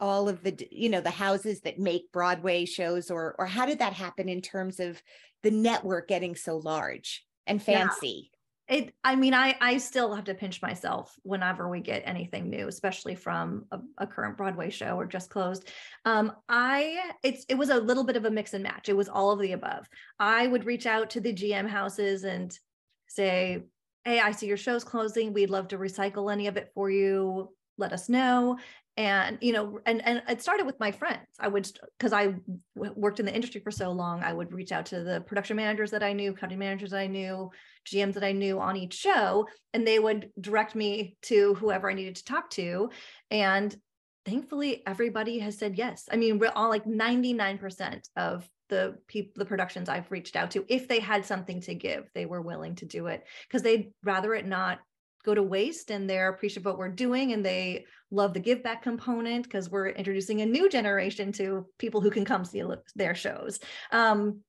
all 0.00 0.28
of 0.28 0.42
the 0.42 0.68
you 0.70 0.88
know 0.88 1.00
the 1.00 1.10
houses 1.10 1.60
that 1.60 1.78
make 1.78 2.12
broadway 2.12 2.64
shows 2.64 3.10
or 3.10 3.34
or 3.38 3.46
how 3.46 3.64
did 3.64 3.78
that 3.78 3.92
happen 3.92 4.28
in 4.28 4.42
terms 4.42 4.80
of 4.80 5.00
the 5.42 5.50
network 5.50 6.08
getting 6.08 6.34
so 6.34 6.56
large 6.56 7.24
and 7.46 7.62
fancy. 7.62 8.30
It 8.66 8.94
i 9.04 9.14
mean 9.14 9.34
i 9.34 9.54
i 9.60 9.76
still 9.76 10.14
have 10.14 10.24
to 10.24 10.34
pinch 10.34 10.62
myself 10.62 11.14
whenever 11.22 11.68
we 11.68 11.80
get 11.80 12.02
anything 12.06 12.48
new 12.48 12.66
especially 12.66 13.14
from 13.14 13.66
a, 13.70 13.78
a, 13.98 14.06
current 14.06 14.38
broadway 14.38 14.70
show 14.70 14.98
or 14.98 15.04
just 15.04 15.28
closed. 15.28 15.68
Um 16.06 16.32
i 16.48 17.12
it's 17.22 17.44
it 17.50 17.56
was 17.56 17.68
a 17.68 17.78
little 17.78 18.04
bit 18.04 18.16
of 18.16 18.24
a 18.24 18.30
mix 18.30 18.54
and 18.54 18.62
match. 18.62 18.88
It 18.88 18.96
was 18.96 19.10
all 19.10 19.32
of 19.32 19.40
the 19.40 19.52
above. 19.52 19.86
I 20.18 20.46
would 20.46 20.64
reach 20.64 20.86
out 20.86 21.10
to 21.10 21.20
the 21.20 21.34
gm 21.34 21.68
houses 21.68 22.24
and 22.24 22.58
say 23.06 23.64
hey 24.04 24.18
i 24.18 24.32
see 24.32 24.46
your 24.46 24.56
show's 24.56 24.84
closing. 24.84 25.34
We'd 25.34 25.50
love 25.50 25.68
to 25.68 25.78
recycle 25.78 26.32
any 26.32 26.46
of 26.46 26.56
it 26.56 26.70
for 26.74 26.88
you. 26.90 27.50
Let 27.76 27.92
us 27.92 28.08
know 28.08 28.58
and 28.96 29.38
you 29.40 29.52
know 29.52 29.80
and 29.86 30.06
and 30.06 30.22
it 30.28 30.42
started 30.42 30.66
with 30.66 30.78
my 30.78 30.92
friends. 30.92 31.26
I 31.38 31.48
would 31.48 31.68
because 31.98 32.12
I 32.12 32.34
w- 32.76 32.94
worked 32.96 33.20
in 33.20 33.26
the 33.26 33.34
industry 33.34 33.60
for 33.60 33.70
so 33.70 33.90
long 33.90 34.22
i 34.22 34.32
would 34.32 34.52
reach 34.52 34.72
out 34.72 34.86
to 34.86 35.02
the 35.02 35.20
production 35.22 35.56
managers 35.56 35.90
that 35.90 36.02
i 36.02 36.12
knew 36.12 36.32
cutting 36.32 36.58
managers 36.58 36.90
that 36.90 37.00
i 37.00 37.06
knew 37.06 37.50
gms 37.88 38.14
that 38.14 38.24
i 38.24 38.32
knew 38.32 38.60
on 38.60 38.76
each 38.76 38.94
show 38.94 39.46
and 39.72 39.86
they 39.86 39.98
would 39.98 40.30
direct 40.40 40.74
me 40.74 41.16
to 41.22 41.54
whoever 41.54 41.90
i 41.90 41.94
needed 41.94 42.16
to 42.16 42.24
talk 42.24 42.50
to 42.50 42.90
and 43.30 43.76
thankfully 44.24 44.82
everybody 44.86 45.38
has 45.38 45.58
said 45.58 45.76
yes. 45.76 46.08
I 46.10 46.16
mean 46.16 46.38
we're 46.38 46.52
all 46.54 46.70
like 46.70 46.86
99% 46.86 48.00
of 48.16 48.48
the 48.70 48.96
people 49.06 49.32
the 49.36 49.44
productions 49.44 49.90
i've 49.90 50.10
reached 50.10 50.36
out 50.36 50.52
to 50.52 50.64
if 50.68 50.88
they 50.88 50.98
had 50.98 51.26
something 51.26 51.60
to 51.60 51.74
give 51.74 52.08
they 52.14 52.24
were 52.24 52.40
willing 52.40 52.74
to 52.76 52.86
do 52.86 53.08
it 53.08 53.22
because 53.46 53.62
they'd 53.62 53.90
rather 54.02 54.34
it 54.34 54.46
not 54.46 54.78
go 55.24 55.34
to 55.34 55.42
waste 55.42 55.90
and 55.90 56.08
they're 56.08 56.28
appreciative 56.28 56.66
of 56.66 56.72
what 56.72 56.78
we're 56.78 56.88
doing 56.88 57.32
and 57.32 57.44
they 57.44 57.84
love 58.10 58.34
the 58.34 58.40
give 58.40 58.62
back 58.62 58.82
component 58.82 59.44
because 59.44 59.70
we're 59.70 59.88
introducing 59.88 60.40
a 60.40 60.46
new 60.46 60.68
generation 60.68 61.32
to 61.32 61.66
people 61.78 62.00
who 62.00 62.10
can 62.10 62.24
come 62.24 62.44
see 62.44 62.62
their 62.94 63.14
shows. 63.14 63.58
Um, 63.90 64.40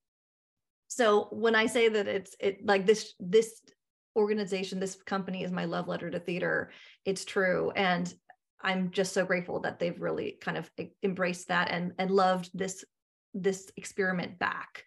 so 0.87 1.27
when 1.31 1.55
i 1.55 1.65
say 1.65 1.89
that 1.89 2.07
it's 2.07 2.35
it 2.39 2.65
like 2.65 2.85
this 2.85 3.13
this 3.19 3.61
organization 4.15 4.79
this 4.79 4.95
company 4.95 5.43
is 5.43 5.51
my 5.51 5.65
love 5.65 5.87
letter 5.87 6.09
to 6.09 6.19
theater 6.19 6.71
it's 7.05 7.25
true. 7.25 7.71
And 7.75 8.13
i'm 8.61 8.91
just 8.91 9.13
so 9.13 9.25
grateful 9.25 9.59
that 9.61 9.79
they've 9.79 9.99
really 9.99 10.37
kind 10.41 10.57
of 10.57 10.69
embraced 11.03 11.49
that 11.49 11.69
and 11.71 11.93
and 11.99 12.11
loved 12.11 12.49
this 12.53 12.85
this 13.33 13.69
experiment 13.75 14.39
back 14.39 14.85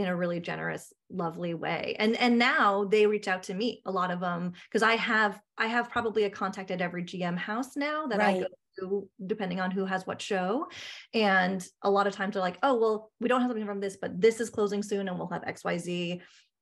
in 0.00 0.08
a 0.08 0.16
really 0.16 0.40
generous 0.40 0.92
lovely 1.10 1.54
way. 1.54 1.96
And 1.98 2.16
and 2.16 2.38
now 2.38 2.84
they 2.84 3.06
reach 3.06 3.28
out 3.28 3.44
to 3.44 3.54
me 3.54 3.82
a 3.86 3.90
lot 3.90 4.10
of 4.10 4.20
them 4.20 4.52
because 4.64 4.82
i 4.82 4.96
have 4.96 5.40
i 5.58 5.66
have 5.66 5.90
probably 5.90 6.24
a 6.24 6.30
contact 6.30 6.70
at 6.70 6.80
every 6.80 7.02
gm 7.02 7.36
house 7.36 7.76
now 7.76 8.06
that 8.06 8.18
right. 8.18 8.36
i 8.36 8.40
go 8.40 8.46
to 8.78 9.08
depending 9.26 9.60
on 9.60 9.70
who 9.70 9.84
has 9.84 10.06
what 10.06 10.22
show. 10.22 10.68
And 11.12 11.66
a 11.82 11.90
lot 11.90 12.06
of 12.06 12.14
times 12.14 12.34
they're 12.34 12.42
like 12.42 12.58
oh 12.62 12.76
well 12.76 13.12
we 13.20 13.28
don't 13.28 13.40
have 13.40 13.50
something 13.50 13.66
from 13.66 13.80
this 13.80 13.96
but 14.00 14.20
this 14.20 14.40
is 14.40 14.50
closing 14.50 14.82
soon 14.82 15.08
and 15.08 15.18
we'll 15.18 15.28
have 15.28 15.42
xyz 15.42 16.20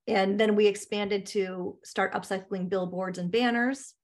and 0.09 0.41
then 0.41 0.57
we 0.57 0.67
expanded 0.67 1.27
to 1.27 1.77
start 1.85 2.15
upcycling 2.15 2.71
billboards 2.71 3.19
and 3.19 3.31
banners. 3.31 3.95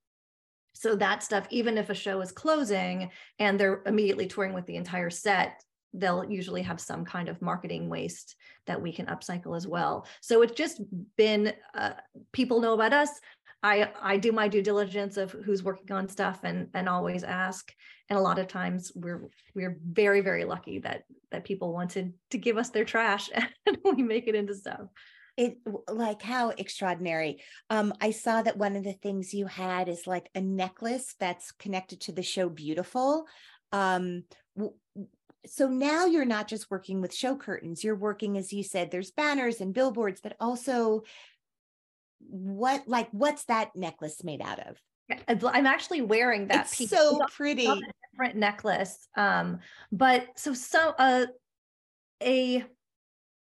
So 0.74 0.96
that 0.96 1.22
stuff 1.22 1.46
even 1.50 1.78
if 1.78 1.88
a 1.88 1.94
show 1.94 2.20
is 2.20 2.30
closing 2.30 3.10
and 3.38 3.58
they're 3.58 3.82
immediately 3.86 4.26
touring 4.26 4.52
with 4.52 4.66
the 4.66 4.76
entire 4.76 5.10
set 5.10 5.62
they'll 5.94 6.24
usually 6.28 6.62
have 6.62 6.80
some 6.80 7.04
kind 7.04 7.28
of 7.28 7.40
marketing 7.40 7.88
waste 7.88 8.36
that 8.66 8.80
we 8.80 8.92
can 8.92 9.06
upcycle 9.06 9.56
as 9.56 9.66
well. 9.66 10.06
So 10.20 10.42
it's 10.42 10.52
just 10.52 10.80
been 11.16 11.52
uh, 11.74 11.92
people 12.32 12.60
know 12.60 12.74
about 12.74 12.92
us. 12.92 13.10
I 13.62 13.90
I 14.00 14.18
do 14.18 14.32
my 14.32 14.48
due 14.48 14.62
diligence 14.62 15.16
of 15.16 15.30
who's 15.30 15.62
working 15.62 15.92
on 15.96 16.08
stuff 16.08 16.40
and 16.42 16.68
and 16.74 16.88
always 16.88 17.24
ask. 17.24 17.72
And 18.10 18.18
a 18.18 18.22
lot 18.22 18.38
of 18.38 18.48
times 18.48 18.92
we're 18.94 19.28
we're 19.54 19.78
very 19.82 20.20
very 20.20 20.44
lucky 20.44 20.80
that 20.80 21.04
that 21.30 21.44
people 21.44 21.72
wanted 21.72 22.12
to 22.30 22.38
give 22.38 22.58
us 22.58 22.70
their 22.70 22.84
trash 22.84 23.30
and 23.66 23.78
we 23.84 24.02
make 24.02 24.26
it 24.26 24.34
into 24.34 24.54
stuff 24.54 24.88
it 25.36 25.58
like 25.88 26.22
how 26.22 26.50
extraordinary 26.50 27.42
um 27.70 27.92
i 28.00 28.10
saw 28.10 28.42
that 28.42 28.56
one 28.56 28.76
of 28.76 28.84
the 28.84 28.92
things 28.92 29.34
you 29.34 29.46
had 29.46 29.88
is 29.88 30.06
like 30.06 30.28
a 30.34 30.40
necklace 30.40 31.14
that's 31.18 31.52
connected 31.52 32.00
to 32.00 32.12
the 32.12 32.22
show 32.22 32.48
beautiful 32.48 33.26
um 33.72 34.22
so 35.46 35.68
now 35.68 36.06
you're 36.06 36.24
not 36.24 36.48
just 36.48 36.70
working 36.70 37.00
with 37.00 37.14
show 37.14 37.36
curtains 37.36 37.84
you're 37.84 37.94
working 37.94 38.38
as 38.38 38.52
you 38.52 38.62
said 38.62 38.90
there's 38.90 39.10
banners 39.10 39.60
and 39.60 39.74
billboards 39.74 40.20
but 40.20 40.36
also 40.40 41.02
what 42.28 42.82
like 42.86 43.08
what's 43.12 43.44
that 43.44 43.74
necklace 43.74 44.24
made 44.24 44.40
out 44.40 44.60
of? 44.60 44.80
I'm 45.28 45.66
actually 45.66 46.00
wearing 46.00 46.48
that 46.48 46.66
it's 46.66 46.76
piece. 46.76 46.90
so 46.90 47.18
pretty. 47.30 47.68
different 48.12 48.36
necklace 48.36 49.08
um 49.16 49.58
but 49.92 50.26
so 50.36 50.54
so 50.54 50.94
uh 50.98 51.26
a 52.22 52.64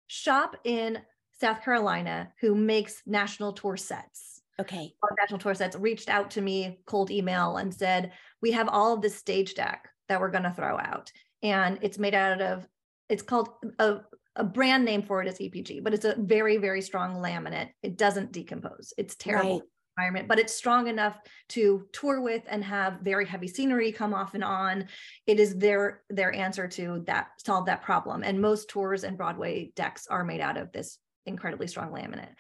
shop 0.07 0.57
in 0.65 0.99
south 1.39 1.63
carolina 1.63 2.33
who 2.41 2.55
makes 2.55 3.03
national 3.07 3.53
tour 3.53 3.77
sets 3.77 4.41
okay. 4.59 4.93
national 5.21 5.39
tour 5.39 5.55
sets 5.55 5.77
reached 5.77 6.09
out 6.09 6.31
to 6.31 6.41
me 6.41 6.79
cold 6.87 7.11
email 7.11 7.59
and 7.59 7.73
said 7.73 8.13
we 8.41 8.51
have 8.51 8.69
all 8.69 8.95
of 8.95 9.03
this 9.03 9.15
stage 9.15 9.55
deck 9.55 9.89
that 10.09 10.21
we're 10.21 10.31
going 10.31 10.45
to 10.45 10.53
throw 10.53 10.79
out 10.79 11.13
and 11.45 11.79
it's 11.83 11.99
made 11.99 12.15
out 12.15 12.41
of 12.41 12.67
it's 13.09 13.23
called 13.23 13.51
a, 13.79 13.99
a 14.35 14.43
brand 14.43 14.85
name 14.85 15.03
for 15.03 15.23
it 15.23 15.29
is 15.29 15.39
EPG, 15.39 15.85
but 15.85 15.95
it's 15.95 16.07
a 16.07 16.17
very, 16.19 16.57
very 16.57 16.81
strong 16.81 17.17
laminate. 17.17 17.69
It 17.83 17.97
doesn't 17.97 18.33
decompose. 18.33 18.93
It's 18.99 19.15
terrible. 19.15 19.59
Right. 19.61 19.69
Environment, 19.97 20.27
but 20.27 20.41
it's 20.41 20.53
strong 20.53 20.89
enough 20.89 21.17
to 21.51 21.87
tour 21.93 22.21
with 22.21 22.43
and 22.49 22.65
have 22.65 22.99
very 23.03 23.25
heavy 23.25 23.47
scenery 23.47 23.93
come 23.93 24.13
off 24.13 24.35
and 24.35 24.43
on. 24.43 24.89
It 25.25 25.39
is 25.39 25.57
their 25.57 26.03
their 26.11 26.35
answer 26.35 26.67
to 26.67 27.05
that 27.07 27.29
solve 27.37 27.67
that 27.67 27.83
problem. 27.83 28.25
And 28.25 28.41
most 28.41 28.69
tours 28.69 29.05
and 29.05 29.17
Broadway 29.17 29.71
decks 29.77 30.09
are 30.09 30.25
made 30.25 30.41
out 30.41 30.57
of 30.57 30.73
this 30.73 30.99
incredibly 31.27 31.69
strong 31.69 31.93
laminate. 31.93 32.35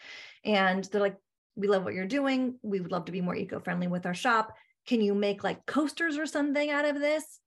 And 0.44 0.82
they're 0.82 1.00
like, 1.00 1.16
we 1.54 1.68
love 1.68 1.84
what 1.84 1.94
you're 1.94 2.06
doing. 2.06 2.58
We 2.62 2.80
would 2.80 2.90
love 2.90 3.04
to 3.04 3.12
be 3.12 3.20
more 3.20 3.36
eco-friendly 3.36 3.86
with 3.86 4.04
our 4.04 4.14
shop. 4.14 4.52
Can 4.88 5.00
you 5.00 5.14
make 5.14 5.44
like 5.44 5.64
coasters 5.64 6.18
or 6.18 6.26
something 6.26 6.70
out 6.70 6.86
of 6.86 6.98
this? 6.98 7.38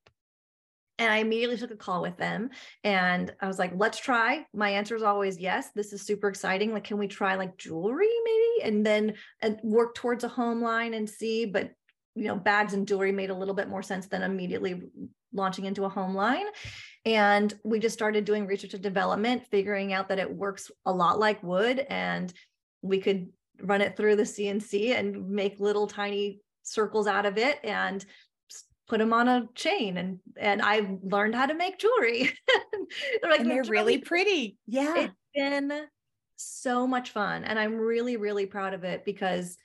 And 0.99 1.11
I 1.11 1.17
immediately 1.17 1.57
took 1.57 1.71
a 1.71 1.75
call 1.75 2.01
with 2.01 2.17
them 2.17 2.49
and 2.83 3.31
I 3.39 3.47
was 3.47 3.59
like, 3.59 3.71
let's 3.75 3.99
try. 3.99 4.45
My 4.53 4.71
answer 4.71 4.95
is 4.95 5.03
always 5.03 5.37
yes. 5.37 5.69
This 5.75 5.93
is 5.93 6.01
super 6.01 6.27
exciting. 6.27 6.73
Like, 6.73 6.85
can 6.85 6.97
we 6.97 7.07
try 7.07 7.35
like 7.35 7.57
jewelry 7.57 8.09
maybe? 8.23 8.63
And 8.63 8.85
then 8.85 9.13
and 9.41 9.59
work 9.63 9.93
towards 9.95 10.23
a 10.23 10.27
home 10.27 10.61
line 10.61 10.95
and 10.95 11.07
see. 11.07 11.45
But, 11.45 11.71
you 12.15 12.23
know, 12.23 12.35
bags 12.35 12.73
and 12.73 12.87
jewelry 12.87 13.11
made 13.11 13.29
a 13.29 13.35
little 13.35 13.53
bit 13.53 13.69
more 13.69 13.83
sense 13.83 14.07
than 14.07 14.23
immediately 14.23 14.81
launching 15.33 15.65
into 15.65 15.85
a 15.85 15.89
home 15.89 16.15
line. 16.15 16.45
And 17.05 17.53
we 17.63 17.79
just 17.79 17.93
started 17.93 18.25
doing 18.25 18.47
research 18.47 18.73
and 18.73 18.81
development, 18.81 19.45
figuring 19.51 19.93
out 19.93 20.09
that 20.09 20.19
it 20.19 20.33
works 20.33 20.71
a 20.85 20.91
lot 20.91 21.19
like 21.19 21.43
wood 21.43 21.85
and 21.89 22.33
we 22.81 22.99
could 22.99 23.29
run 23.61 23.81
it 23.81 23.95
through 23.95 24.15
the 24.15 24.23
CNC 24.23 24.97
and 24.97 25.29
make 25.29 25.59
little 25.59 25.87
tiny 25.87 26.41
circles 26.63 27.07
out 27.07 27.25
of 27.25 27.37
it 27.37 27.59
and 27.63 28.05
put 28.87 28.99
them 28.99 29.13
on 29.13 29.27
a 29.27 29.47
chain 29.53 29.97
and 29.97 30.19
and 30.37 30.61
I 30.61 30.97
learned 31.03 31.35
how 31.35 31.45
to 31.45 31.53
make 31.53 31.79
jewelry. 31.79 32.31
they're 33.21 33.31
like 33.31 33.41
and 33.41 33.51
they're 33.51 33.63
really 33.63 33.97
pretty. 33.97 34.57
Yeah. 34.65 34.95
It's 34.97 35.13
been 35.35 35.71
so 36.37 36.87
much 36.87 37.11
fun 37.11 37.43
and 37.43 37.59
I'm 37.59 37.75
really 37.75 38.17
really 38.17 38.45
proud 38.45 38.73
of 38.73 38.83
it 38.83 39.03
because 39.03 39.57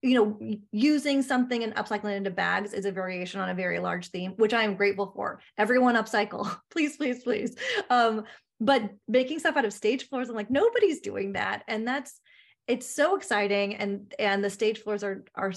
you 0.00 0.14
know 0.14 0.56
using 0.70 1.22
something 1.22 1.62
and 1.62 1.74
upcycling 1.74 2.16
into 2.16 2.30
bags 2.30 2.72
is 2.72 2.84
a 2.84 2.92
variation 2.92 3.40
on 3.40 3.48
a 3.48 3.54
very 3.54 3.78
large 3.78 4.08
theme 4.08 4.32
which 4.36 4.54
I 4.54 4.64
am 4.64 4.76
grateful 4.76 5.12
for. 5.14 5.40
Everyone 5.58 5.94
upcycle. 5.94 6.56
please 6.70 6.96
please 6.96 7.22
please. 7.22 7.56
Um 7.90 8.24
but 8.60 8.90
making 9.08 9.40
stuff 9.40 9.56
out 9.56 9.64
of 9.64 9.72
stage 9.72 10.08
floors 10.08 10.28
I'm 10.28 10.36
like 10.36 10.50
nobody's 10.50 11.00
doing 11.00 11.32
that 11.32 11.62
and 11.68 11.86
that's 11.86 12.20
it's 12.68 12.86
so 12.86 13.16
exciting 13.16 13.74
and 13.76 14.14
and 14.18 14.42
the 14.42 14.50
stage 14.50 14.78
floors 14.78 15.02
are 15.04 15.24
are 15.34 15.52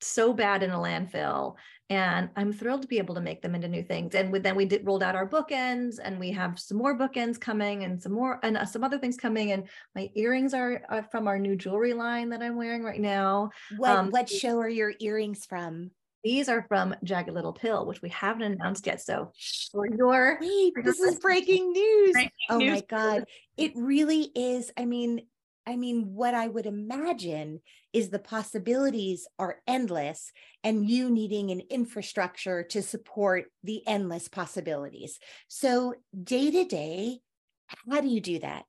so 0.00 0.32
bad 0.32 0.62
in 0.62 0.70
a 0.70 0.76
landfill 0.76 1.56
and 1.90 2.28
i'm 2.36 2.52
thrilled 2.52 2.82
to 2.82 2.88
be 2.88 2.98
able 2.98 3.14
to 3.14 3.20
make 3.20 3.40
them 3.40 3.54
into 3.54 3.68
new 3.68 3.82
things 3.82 4.14
and 4.14 4.34
then 4.42 4.54
we 4.54 4.64
did 4.64 4.86
rolled 4.86 5.02
out 5.02 5.14
our 5.14 5.28
bookends 5.28 5.98
and 6.02 6.18
we 6.18 6.30
have 6.30 6.58
some 6.58 6.76
more 6.76 6.98
bookends 6.98 7.40
coming 7.40 7.84
and 7.84 8.02
some 8.02 8.12
more 8.12 8.38
and 8.42 8.56
uh, 8.56 8.64
some 8.64 8.84
other 8.84 8.98
things 8.98 9.16
coming 9.16 9.52
and 9.52 9.68
my 9.94 10.10
earrings 10.14 10.54
are, 10.54 10.82
are, 10.88 11.02
from 11.10 11.26
our 11.26 11.38
new 11.38 11.56
jewelry 11.56 11.94
line 11.94 12.28
that 12.28 12.42
i'm 12.42 12.56
wearing 12.56 12.82
right 12.82 13.00
now 13.00 13.50
what 13.78 13.90
um, 13.90 14.10
what 14.10 14.28
show 14.28 14.58
are 14.58 14.68
your 14.68 14.92
earrings 15.00 15.46
from 15.46 15.90
these 16.24 16.48
are 16.48 16.64
from 16.68 16.96
Jagged 17.04 17.32
Little 17.32 17.52
Pill, 17.52 17.86
which 17.86 18.02
we 18.02 18.08
haven't 18.08 18.42
announced 18.42 18.86
yet. 18.86 19.00
So 19.00 19.30
for 19.70 19.86
your 19.86 20.36
wait, 20.40 20.74
for 20.74 20.82
this 20.82 20.98
is 20.98 21.20
breaking 21.20 21.72
news. 21.72 22.12
Breaking 22.12 22.32
oh 22.50 22.58
news. 22.58 22.74
my 22.74 22.82
god. 22.88 23.24
It 23.56 23.72
really 23.76 24.30
is. 24.34 24.72
I 24.76 24.84
mean, 24.84 25.22
I 25.68 25.76
mean, 25.76 26.14
what 26.14 26.32
I 26.32 26.48
would 26.48 26.64
imagine 26.64 27.60
is 27.92 28.08
the 28.08 28.18
possibilities 28.18 29.28
are 29.38 29.58
endless, 29.66 30.32
and 30.64 30.88
you 30.88 31.10
needing 31.10 31.50
an 31.50 31.60
infrastructure 31.68 32.62
to 32.70 32.80
support 32.80 33.52
the 33.62 33.86
endless 33.86 34.28
possibilities. 34.28 35.18
So, 35.46 35.92
day 36.24 36.50
to 36.50 36.64
day, 36.64 37.18
how 37.86 38.00
do 38.00 38.08
you 38.08 38.22
do 38.22 38.38
that? 38.38 38.64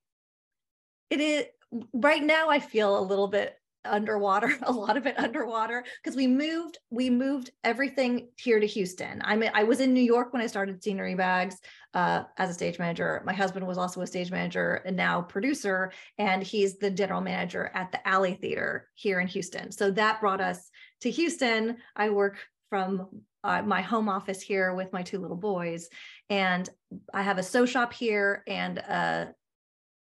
It 1.09 1.21
is 1.21 1.45
right 1.93 2.21
now, 2.21 2.49
I 2.49 2.59
feel 2.59 2.99
a 2.99 3.01
little 3.01 3.29
bit 3.29 3.55
underwater 3.89 4.55
a 4.63 4.71
lot 4.71 4.97
of 4.97 5.05
it 5.05 5.17
underwater 5.19 5.83
because 6.03 6.15
we 6.15 6.27
moved 6.27 6.77
we 6.89 7.09
moved 7.09 7.51
everything 7.63 8.29
here 8.37 8.59
to 8.59 8.67
houston. 8.67 9.21
I 9.23 9.35
mean 9.35 9.51
i 9.53 9.63
was 9.63 9.79
in 9.79 9.93
new 9.93 10.01
york 10.01 10.33
when 10.33 10.41
i 10.41 10.47
started 10.47 10.83
scenery 10.83 11.15
bags 11.15 11.57
uh, 11.93 12.23
as 12.37 12.49
a 12.49 12.53
stage 12.53 12.77
manager. 12.77 13.21
My 13.25 13.33
husband 13.33 13.65
was 13.65 13.77
also 13.77 14.01
a 14.01 14.07
stage 14.07 14.31
manager 14.31 14.83
and 14.85 14.95
now 14.95 15.21
producer 15.21 15.91
and 16.17 16.43
he's 16.43 16.77
the 16.77 16.91
general 16.91 17.21
manager 17.21 17.71
at 17.73 17.91
the 17.91 18.07
alley 18.07 18.35
theater 18.35 18.87
here 18.93 19.19
in 19.19 19.27
houston. 19.27 19.71
So 19.71 19.91
that 19.91 20.21
brought 20.21 20.41
us 20.41 20.69
to 21.01 21.09
houston. 21.11 21.77
I 21.95 22.09
work 22.09 22.37
from 22.69 23.07
uh, 23.43 23.61
my 23.61 23.81
home 23.81 24.09
office 24.09 24.41
here 24.41 24.73
with 24.73 24.91
my 24.93 25.01
two 25.01 25.17
little 25.19 25.37
boys 25.37 25.87
and 26.29 26.69
i 27.13 27.21
have 27.21 27.37
a 27.37 27.43
sew 27.43 27.65
shop 27.65 27.93
here 27.93 28.43
and 28.47 28.79
a 28.79 29.33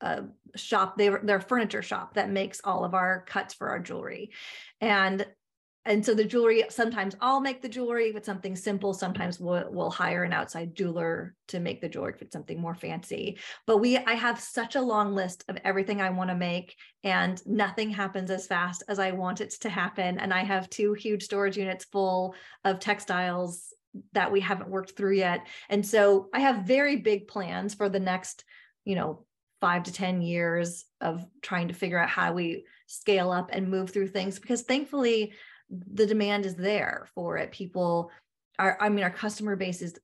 a 0.02 0.24
shop 0.56 0.98
they 0.98 1.10
they're 1.24 1.42
furniture 1.42 1.82
shop 1.82 2.14
that 2.14 2.30
makes 2.30 2.62
all 2.64 2.84
of 2.86 2.94
our 2.94 3.24
cuts 3.28 3.54
for 3.54 3.70
our 3.70 3.80
jewelry. 3.80 4.32
And 4.82 5.26
and 5.86 6.06
so 6.06 6.14
the 6.14 6.26
jewelry 6.26 6.64
sometimes 6.70 7.16
i'll 7.22 7.40
make 7.40 7.62
the 7.62 7.70
jewelry 7.70 8.10
if 8.10 8.16
it's 8.16 8.26
something 8.26 8.56
simple 8.56 8.94
sometimes 8.94 9.40
we'll, 9.40 9.66
we'll 9.72 9.90
hire 9.90 10.24
an 10.24 10.34
outside 10.34 10.76
jeweler 10.76 11.36
to 11.48 11.60
make 11.60 11.82
the 11.82 11.90
jewelry 11.90 12.14
if 12.14 12.22
it's 12.22 12.34
something 12.34 12.60
more 12.60 12.76
fancy. 12.76 13.38
But 13.66 13.78
we 13.78 13.98
i 13.98 14.14
have 14.14 14.40
such 14.40 14.76
a 14.76 14.82
long 14.82 15.16
list 15.16 15.44
of 15.48 15.58
everything 15.64 16.02
i 16.02 16.10
want 16.10 16.30
to 16.30 16.36
make 16.36 16.76
and 17.04 17.42
nothing 17.48 17.90
happens 17.90 18.30
as 18.30 18.48
fast 18.48 18.84
as 18.88 19.00
i 19.00 19.12
want 19.12 19.42
it 19.42 19.52
to 19.62 19.70
happen. 19.70 20.20
And 20.20 20.34
i 20.34 20.44
have 20.44 20.70
two 20.70 20.94
huge 20.94 21.24
storage 21.24 21.58
units 21.58 21.86
full 21.86 22.36
of 22.64 22.80
textiles 22.80 23.74
that 24.14 24.32
we 24.32 24.40
haven't 24.40 24.70
worked 24.70 24.96
through 24.96 25.16
yet. 25.16 25.48
And 25.70 25.86
so 25.86 26.30
i 26.34 26.40
have 26.40 26.66
very 26.66 26.98
big 26.98 27.28
plans 27.28 27.74
for 27.74 27.90
the 27.90 28.00
next 28.00 28.44
you 28.86 28.96
know 28.96 29.26
five 29.62 29.84
to 29.84 29.94
10 29.94 30.22
years 30.22 30.86
of 31.02 31.26
trying 31.42 31.68
to 31.68 31.74
figure 31.74 32.00
out 32.00 32.10
how 32.10 32.34
we 32.34 32.66
scale 32.88 33.32
up 33.32 33.50
and 33.52 33.70
move 33.70 33.90
through 33.90 34.08
things 34.08 34.40
because 34.40 34.64
thankfully 34.64 35.34
the 35.70 36.06
demand 36.06 36.46
is 36.46 36.56
there 36.56 37.08
for 37.14 37.38
it. 37.38 37.52
People 37.52 38.12
are, 38.58 38.78
I 38.80 38.90
mean, 38.90 39.04
our 39.04 39.12
customer 39.12 39.56
base 39.56 39.82
is 39.82 40.00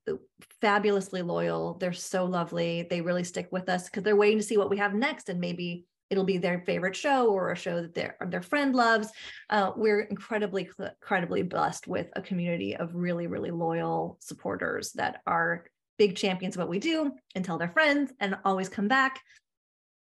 fabulously 0.62 1.22
loyal. 1.22 1.78
They're 1.80 1.94
so 1.94 2.26
lovely. 2.26 2.88
They 2.90 3.02
really 3.02 3.24
stick 3.24 3.48
with 3.52 3.68
us 3.70 3.86
because 3.86 4.04
they're 4.04 4.16
waiting 4.16 4.38
to 4.38 4.44
see 4.44 4.58
what 4.58 4.70
we 4.70 4.78
have 4.78 4.94
next 4.94 5.30
and 5.30 5.40
maybe 5.40 5.86
it'll 6.10 6.24
be 6.24 6.38
their 6.38 6.60
favorite 6.60 6.96
show 6.96 7.32
or 7.32 7.52
a 7.52 7.58
show 7.58 7.82
that 7.82 7.96
their 7.96 8.16
their 8.28 8.42
friend 8.42 8.76
loves. 8.76 9.10
Uh, 9.50 9.72
we're 9.76 10.02
incredibly 10.02 10.70
incredibly 10.80 11.42
blessed 11.42 11.88
with 11.88 12.08
a 12.16 12.22
community 12.22 12.76
of 12.76 12.94
really 12.94 13.28
really 13.28 13.52
loyal 13.52 14.18
supporters 14.22 14.92
that 14.94 15.22
are 15.26 15.66
big 15.98 16.16
champions 16.16 16.56
of 16.56 16.60
what 16.60 16.70
we 16.70 16.80
do 16.80 17.12
and 17.34 17.44
tell 17.44 17.58
their 17.58 17.70
friends 17.70 18.12
and 18.20 18.38
always 18.46 18.70
come 18.70 18.88
back 18.88 19.22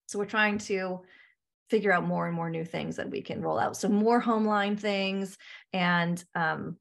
so 0.09 0.19
we're 0.19 0.25
trying 0.25 0.57
to 0.57 1.03
figure 1.69 1.93
out 1.93 2.07
more 2.07 2.27
and 2.27 2.35
more 2.35 2.49
new 2.49 2.65
things 2.65 2.97
that 2.97 3.11
we 3.11 3.21
can 3.21 3.43
roll 3.43 3.59
out. 3.59 3.77
So 3.77 3.91
more 3.91 4.21
home 4.21 4.47
line 4.47 4.75
things. 4.75 5.37
And 5.75 6.23
um, 6.35 6.79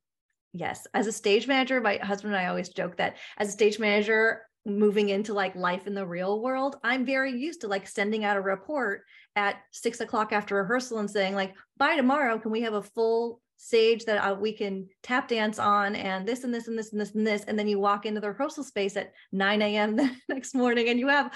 yes, 0.54 0.88
as 0.94 1.08
a 1.08 1.12
stage 1.12 1.46
manager, 1.46 1.82
my 1.82 1.98
husband 1.98 2.34
and 2.34 2.42
I 2.42 2.48
always 2.48 2.70
joke 2.70 2.96
that 2.98 3.18
as 3.38 3.50
a 3.50 3.52
stage 3.52 3.80
manager, 3.80 4.44
moving 4.66 5.10
into 5.10 5.34
like 5.34 5.56
life 5.56 5.88
in 5.88 5.94
the 5.94 6.08
real 6.08 6.42
world, 6.42 6.78
I'm 6.84 7.06
very 7.06 7.38
used 7.38 7.62
to 7.62 7.68
like 7.68 7.86
sending 7.86 8.24
out 8.24 8.38
a 8.38 8.42
report 8.42 9.04
at 9.36 9.58
six 9.72 10.00
o'clock 10.00 10.32
after 10.32 10.56
rehearsal 10.56 11.00
and 11.00 11.12
saying 11.12 11.36
like, 11.36 11.54
by 11.76 11.98
tomorrow, 11.98 12.40
can 12.40 12.52
we 12.52 12.62
have 12.62 12.74
a 12.74 12.82
full 12.82 13.42
stage 13.58 14.06
that 14.06 14.20
uh, 14.20 14.36
we 14.36 14.54
can 14.54 14.88
tap 15.04 15.28
dance 15.28 15.60
on 15.60 15.96
and 15.96 16.28
this 16.28 16.44
and 16.44 16.54
this 16.54 16.68
and 16.68 16.78
this 16.78 16.92
and 16.92 17.02
this 17.02 17.16
and 17.16 17.26
this 17.26 17.44
and 17.46 17.58
then 17.58 17.68
you 17.68 17.80
walk 17.80 18.06
into 18.06 18.22
the 18.22 18.30
rehearsal 18.30 18.63
space 18.63 18.96
at 18.96 19.13
9 19.32 19.63
a.m 19.63 19.96
the 19.96 20.16
next 20.30 20.54
morning 20.54 20.90
and 20.90 21.00
you 21.00 21.08
have 21.08 21.36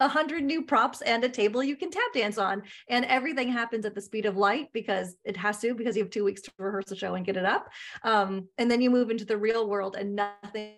a 0.00 0.08
hundred 0.08 0.44
new 0.44 0.62
props 0.62 1.02
and 1.02 1.24
a 1.24 1.28
table 1.28 1.62
you 1.62 1.76
can 1.76 1.90
tap 1.90 2.12
dance 2.14 2.38
on. 2.38 2.62
And 2.88 3.04
everything 3.06 3.50
happens 3.50 3.84
at 3.84 3.94
the 3.94 4.00
speed 4.00 4.26
of 4.26 4.36
light 4.36 4.68
because 4.72 5.16
it 5.24 5.36
has 5.36 5.58
to, 5.60 5.74
because 5.74 5.96
you 5.96 6.02
have 6.02 6.10
two 6.10 6.24
weeks 6.24 6.42
to 6.42 6.52
rehearse 6.58 6.86
the 6.86 6.96
show 6.96 7.14
and 7.14 7.26
get 7.26 7.36
it 7.36 7.44
up. 7.44 7.68
Um, 8.04 8.48
and 8.58 8.70
then 8.70 8.80
you 8.80 8.90
move 8.90 9.10
into 9.10 9.24
the 9.24 9.36
real 9.36 9.68
world 9.68 9.96
and 9.96 10.16
nothing 10.16 10.76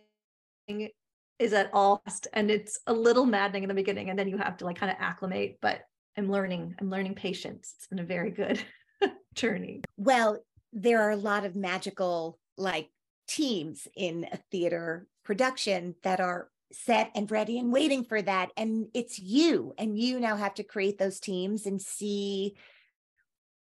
is 1.41 1.53
at 1.55 1.71
all 1.73 2.03
and 2.35 2.51
it's 2.51 2.79
a 2.87 2.93
little 2.93 3.25
maddening 3.25 3.63
in 3.63 3.69
the 3.69 3.75
beginning 3.75 4.11
and 4.11 4.19
then 4.19 4.29
you 4.29 4.37
have 4.37 4.59
to 4.59 4.67
like 4.67 4.77
kind 4.77 4.93
of 4.93 4.99
acclimate 5.01 5.59
but 5.63 5.81
i'm 6.19 6.31
learning 6.31 6.75
i'm 6.79 6.91
learning 6.91 7.15
patience 7.15 7.75
it's 7.77 7.87
been 7.87 7.99
a 7.99 8.05
very 8.05 8.31
good 8.31 8.63
journey 9.35 9.81
well 9.97 10.39
there 10.75 11.01
are 11.01 11.11
a 11.11 11.17
lot 11.17 11.47
of 11.47 11.57
magical 11.57 12.39
like 12.59 12.91
teams 13.27 13.89
in 13.97 14.27
a 14.31 14.37
theater 14.51 15.07
production 15.25 15.95
that 16.03 16.21
are 16.21 16.51
set 16.73 17.11
and 17.15 17.31
ready 17.31 17.59
and 17.59 17.73
waiting 17.73 18.05
for 18.05 18.23
that 18.23 18.51
and 18.57 18.87
it's 18.95 19.19
you 19.19 19.75
and 19.77 19.99
you 19.99 20.21
now 20.21 20.37
have 20.37 20.55
to 20.55 20.63
create 20.63 20.99
those 20.99 21.19
teams 21.19 21.67
and 21.67 21.83
see 21.83 22.55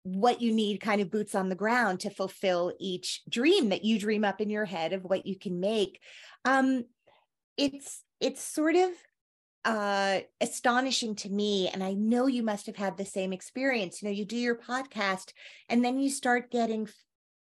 what 0.04 0.42
you 0.42 0.54
need 0.54 0.80
kind 0.80 1.02
of 1.02 1.12
boots 1.12 1.36
on 1.36 1.50
the 1.50 1.56
ground 1.56 2.00
to 2.00 2.10
fulfill 2.10 2.74
each 2.80 3.22
dream 3.30 3.70
that 3.70 3.84
you 3.84 4.00
dream 4.00 4.24
up 4.24 4.40
in 4.40 4.50
your 4.50 4.64
head 4.64 4.94
of 4.94 5.04
what 5.04 5.26
you 5.26 5.38
can 5.38 5.60
make. 5.60 6.00
Um 6.46 6.86
it's 7.58 8.04
it's 8.22 8.42
sort 8.42 8.76
of 8.76 8.90
uh 9.66 10.20
astonishing 10.40 11.16
to 11.16 11.30
me 11.30 11.68
and 11.68 11.84
i 11.84 11.92
know 11.92 12.28
you 12.28 12.44
must 12.44 12.68
have 12.68 12.78
had 12.78 12.96
the 12.96 13.06
same 13.06 13.34
experience. 13.34 14.02
You 14.02 14.08
know 14.08 14.14
you 14.14 14.26
do 14.26 14.38
your 14.38 14.56
podcast 14.56 15.34
and 15.68 15.84
then 15.84 16.00
you 16.00 16.10
start 16.10 16.52
getting 16.52 16.88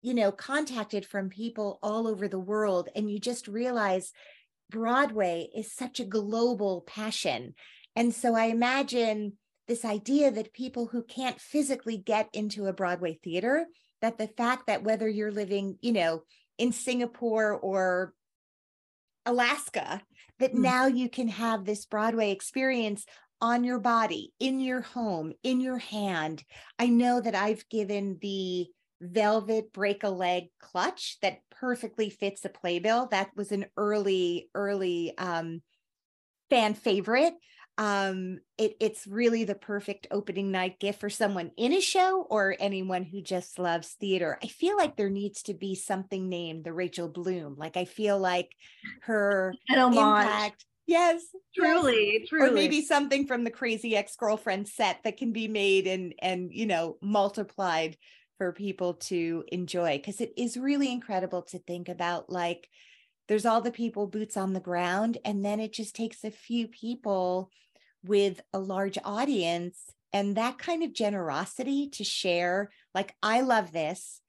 you 0.01 0.13
know 0.13 0.32
contacted 0.32 1.06
from 1.06 1.30
people 1.30 1.80
all 1.82 2.06
over 2.06 2.27
the 2.27 2.39
world 2.39 2.89
and 2.95 3.10
you 3.10 3.19
just 3.19 3.47
realize 3.47 4.12
Broadway 4.69 5.49
is 5.56 5.73
such 5.73 5.99
a 5.99 6.06
global 6.06 6.84
passion. 6.88 7.56
And 7.95 8.13
so 8.13 8.36
I 8.36 8.45
imagine 8.45 9.34
this 9.67 9.84
idea 9.84 10.32
that 10.32 10.53
people 10.53 10.88
who 10.88 11.03
can't 11.03 11.39
physically 11.39 11.97
get 11.97 12.30
into 12.34 12.65
a 12.65 12.73
Broadway 12.73 13.19
theater, 13.23 13.65
that 14.01 14.17
the 14.17 14.27
fact 14.27 14.67
that 14.67 14.84
whether 14.84 15.08
you're 15.08 15.32
living, 15.32 15.77
you 15.82 15.91
know, 15.91 16.23
in 16.58 16.71
Singapore 16.71 17.53
or 17.53 18.13
Alaska, 19.25 20.01
that 20.39 20.53
mm. 20.53 20.60
now 20.60 20.88
you 20.88 21.10
can 21.10 21.27
have 21.27 21.65
this 21.65 21.86
Broadway 21.86 22.32
experience 22.32 23.06
on 23.41 23.63
your 23.63 23.80
body, 23.80 24.34
in 24.39 24.60
your 24.60 24.82
home, 24.82 25.34
in 25.43 25.62
your 25.62 25.77
hand. 25.77 26.43
I 26.80 26.88
know 26.88 27.21
that 27.21 27.36
I've 27.36 27.67
given 27.69 28.17
the 28.21 28.67
velvet 29.02 29.72
break 29.74 30.04
a 30.04 30.10
leg 30.10 30.46
clutch 30.60 31.18
that 31.22 31.40
perfectly 31.52 32.10
fits 32.10 32.46
a 32.46 32.50
playbill. 32.50 33.08
That 33.12 33.30
was 33.36 33.52
an 33.52 33.66
early, 33.76 34.50
early 34.54 35.18
um, 35.18 35.62
fan 36.50 36.74
favorite. 36.74 37.34
Um, 37.80 38.40
it, 38.58 38.76
it's 38.80 39.06
really 39.06 39.44
the 39.44 39.54
perfect 39.54 40.08
opening 40.10 40.52
night 40.52 40.80
gift 40.80 41.00
for 41.00 41.12
someone 41.12 41.52
in 41.58 41.74
a 41.74 41.82
show 41.82 42.26
or 42.28 42.56
anyone 42.60 43.04
who 43.04 43.22
just 43.22 43.60
loves 43.60 43.90
theater. 44.00 44.40
I 44.44 44.48
feel 44.48 44.76
like 44.76 44.98
there 44.98 45.12
needs 45.12 45.44
to 45.44 45.54
be 45.54 45.76
something 45.76 46.28
named 46.28 46.64
the 46.64 46.74
Rachel 46.74 47.08
Bloom. 47.08 47.56
Like 47.56 47.78
I 47.78 47.86
feel 47.86 48.18
like 48.18 48.50
her 49.04 49.54
impact. 49.70 50.66
Yes, 50.88 51.22
truly, 51.54 52.20
yes. 52.20 52.30
truly. 52.30 52.50
Or 52.50 52.54
maybe 52.54 52.82
something 52.82 53.28
from 53.28 53.44
the 53.44 53.52
crazy 53.52 53.96
ex-girlfriend 53.96 54.68
set 54.68 55.04
that 55.04 55.18
can 55.18 55.34
be 55.34 55.48
made 55.48 55.86
and 55.86 56.16
and 56.20 56.50
you 56.52 56.66
know 56.66 56.98
multiplied 57.02 57.98
for 58.38 58.52
people 58.52 58.95
to 58.95 59.43
enjoy 59.50 59.97
because 59.97 60.21
it 60.21 60.34
is 60.38 60.58
really 60.58 60.91
incredible 60.91 61.41
to 61.41 61.60
think 61.60 61.89
about 61.89 62.30
like 62.30 62.69
there's 63.28 63.45
all 63.45 63.62
the 63.62 63.71
people 63.71 64.08
boots 64.08 64.38
on 64.38 64.54
the 64.54 64.60
ground 64.60 65.17
and 65.26 65.43
then 65.43 65.60
it 65.60 65.73
just 65.73 65.95
takes 65.95 66.23
a 66.23 66.32
few 66.32 66.67
people 66.67 67.52
with 68.04 68.41
a 68.54 68.60
large 68.60 68.97
audience 69.04 69.91
and 70.13 70.38
that 70.38 70.58
kind 70.58 70.84
of 70.84 70.93
generosity 70.93 71.89
to 71.89 72.04
share 72.04 72.71
like 72.93 73.15
i 73.21 73.41
love 73.41 73.71
this. 73.71 74.21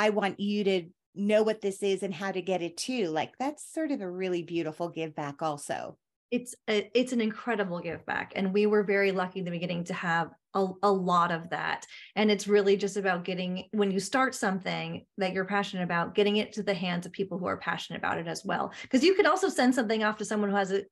I 0.00 0.08
want 0.10 0.40
you 0.40 0.64
to 0.64 0.84
know 1.14 1.42
what 1.42 1.60
this 1.60 1.82
is 1.82 2.02
and 2.02 2.14
how 2.14 2.32
to 2.32 2.40
get 2.40 2.62
it 2.62 2.78
too. 2.78 3.08
Like 3.08 3.36
that's 3.38 3.70
sort 3.70 3.90
of 3.90 4.00
a 4.00 4.10
really 4.10 4.42
beautiful 4.42 4.88
give 4.88 5.14
back 5.14 5.42
also 5.42 5.98
it's 6.30 6.54
a, 6.68 6.90
it's 6.94 7.12
an 7.12 7.20
incredible 7.20 7.80
give 7.80 8.04
back 8.06 8.32
and 8.36 8.52
we 8.52 8.66
were 8.66 8.82
very 8.82 9.12
lucky 9.12 9.40
in 9.40 9.44
the 9.44 9.50
beginning 9.50 9.84
to 9.84 9.94
have 9.94 10.30
a, 10.54 10.66
a 10.82 10.90
lot 10.90 11.30
of 11.32 11.50
that 11.50 11.86
and 12.16 12.30
it's 12.30 12.48
really 12.48 12.76
just 12.76 12.96
about 12.96 13.24
getting 13.24 13.64
when 13.72 13.90
you 13.90 14.00
start 14.00 14.34
something 14.34 15.04
that 15.18 15.32
you're 15.32 15.44
passionate 15.44 15.82
about 15.82 16.14
getting 16.14 16.36
it 16.36 16.52
to 16.52 16.62
the 16.62 16.74
hands 16.74 17.06
of 17.06 17.12
people 17.12 17.38
who 17.38 17.46
are 17.46 17.56
passionate 17.56 17.98
about 17.98 18.18
it 18.18 18.26
as 18.26 18.44
well 18.44 18.72
because 18.82 19.04
you 19.04 19.14
could 19.14 19.26
also 19.26 19.48
send 19.48 19.74
something 19.74 20.02
off 20.02 20.16
to 20.16 20.24
someone 20.24 20.50
who 20.50 20.56
has 20.56 20.72
a 20.72 20.82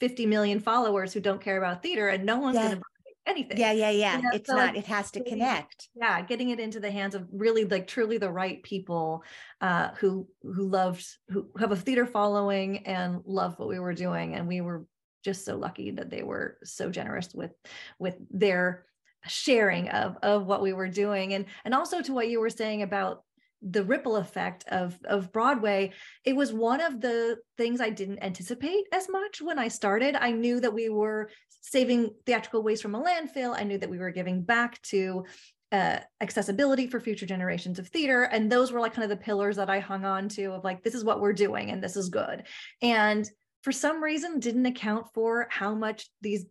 50 0.00 0.26
million 0.26 0.60
followers 0.60 1.12
who 1.12 1.20
don't 1.20 1.42
care 1.42 1.58
about 1.58 1.82
theater 1.82 2.08
and 2.08 2.24
no 2.24 2.38
one's 2.38 2.56
yeah. 2.56 2.68
going 2.68 2.76
to 2.78 2.82
anything. 3.26 3.58
Yeah, 3.58 3.72
yeah, 3.72 3.90
yeah. 3.90 4.16
You 4.16 4.22
know, 4.22 4.30
it's 4.32 4.48
so 4.48 4.56
not, 4.56 4.76
it 4.76 4.86
has 4.86 5.10
to 5.12 5.24
connect. 5.24 5.88
Yeah, 5.94 6.22
getting 6.22 6.50
it 6.50 6.60
into 6.60 6.80
the 6.80 6.90
hands 6.90 7.14
of 7.14 7.26
really 7.32 7.64
like 7.64 7.86
truly 7.86 8.18
the 8.18 8.30
right 8.30 8.62
people 8.62 9.22
uh 9.60 9.90
who 9.98 10.28
who 10.42 10.68
loved 10.68 11.06
who 11.28 11.48
have 11.58 11.72
a 11.72 11.76
theater 11.76 12.06
following 12.06 12.86
and 12.86 13.20
love 13.24 13.58
what 13.58 13.68
we 13.68 13.78
were 13.78 13.94
doing. 13.94 14.34
And 14.34 14.48
we 14.48 14.60
were 14.60 14.86
just 15.24 15.44
so 15.44 15.56
lucky 15.56 15.92
that 15.92 16.10
they 16.10 16.22
were 16.22 16.58
so 16.64 16.90
generous 16.90 17.34
with 17.34 17.52
with 17.98 18.16
their 18.30 18.86
sharing 19.26 19.88
of 19.90 20.16
of 20.22 20.46
what 20.46 20.62
we 20.62 20.72
were 20.72 20.88
doing 20.88 21.34
and 21.34 21.44
and 21.64 21.74
also 21.74 22.00
to 22.00 22.12
what 22.14 22.28
you 22.28 22.40
were 22.40 22.48
saying 22.48 22.82
about 22.82 23.22
the 23.62 23.84
ripple 23.84 24.16
effect 24.16 24.64
of 24.68 24.98
of 25.04 25.32
Broadway, 25.32 25.92
it 26.24 26.34
was 26.34 26.52
one 26.52 26.80
of 26.80 27.00
the 27.00 27.38
things 27.58 27.80
I 27.80 27.90
didn't 27.90 28.22
anticipate 28.22 28.84
as 28.92 29.08
much 29.08 29.42
when 29.42 29.58
I 29.58 29.68
started. 29.68 30.16
I 30.16 30.30
knew 30.30 30.60
that 30.60 30.72
we 30.72 30.88
were 30.88 31.30
saving 31.60 32.10
theatrical 32.26 32.62
waste 32.62 32.82
from 32.82 32.94
a 32.94 33.02
landfill. 33.02 33.54
I 33.58 33.64
knew 33.64 33.78
that 33.78 33.90
we 33.90 33.98
were 33.98 34.10
giving 34.10 34.42
back 34.42 34.80
to 34.82 35.24
uh, 35.72 35.98
accessibility 36.20 36.86
for 36.86 37.00
future 37.00 37.26
generations 37.26 37.78
of 37.78 37.88
theater. 37.88 38.24
And 38.24 38.50
those 38.50 38.72
were 38.72 38.80
like 38.80 38.94
kind 38.94 39.10
of 39.10 39.16
the 39.16 39.24
pillars 39.24 39.56
that 39.56 39.70
I 39.70 39.78
hung 39.78 40.04
on 40.04 40.28
to 40.30 40.52
of 40.52 40.64
like, 40.64 40.82
this 40.82 40.94
is 40.94 41.04
what 41.04 41.20
we're 41.20 41.32
doing 41.32 41.70
and 41.70 41.82
this 41.82 41.96
is 41.96 42.08
good. 42.08 42.44
And 42.82 43.28
for 43.62 43.72
some 43.72 44.02
reason, 44.02 44.40
didn't 44.40 44.66
account 44.66 45.06
for 45.14 45.46
how 45.50 45.74
much 45.74 46.08
these 46.22 46.46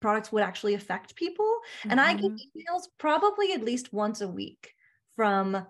products 0.00 0.30
would 0.30 0.42
actually 0.42 0.74
affect 0.74 1.16
people. 1.16 1.44
Mm-hmm. 1.80 1.90
And 1.90 2.00
I 2.00 2.14
get 2.14 2.30
mm-hmm. 2.30 2.58
emails 2.58 2.82
probably 2.98 3.52
at 3.52 3.64
least 3.64 3.92
once 3.92 4.20
a 4.20 4.28
week 4.28 4.72
from 5.16 5.66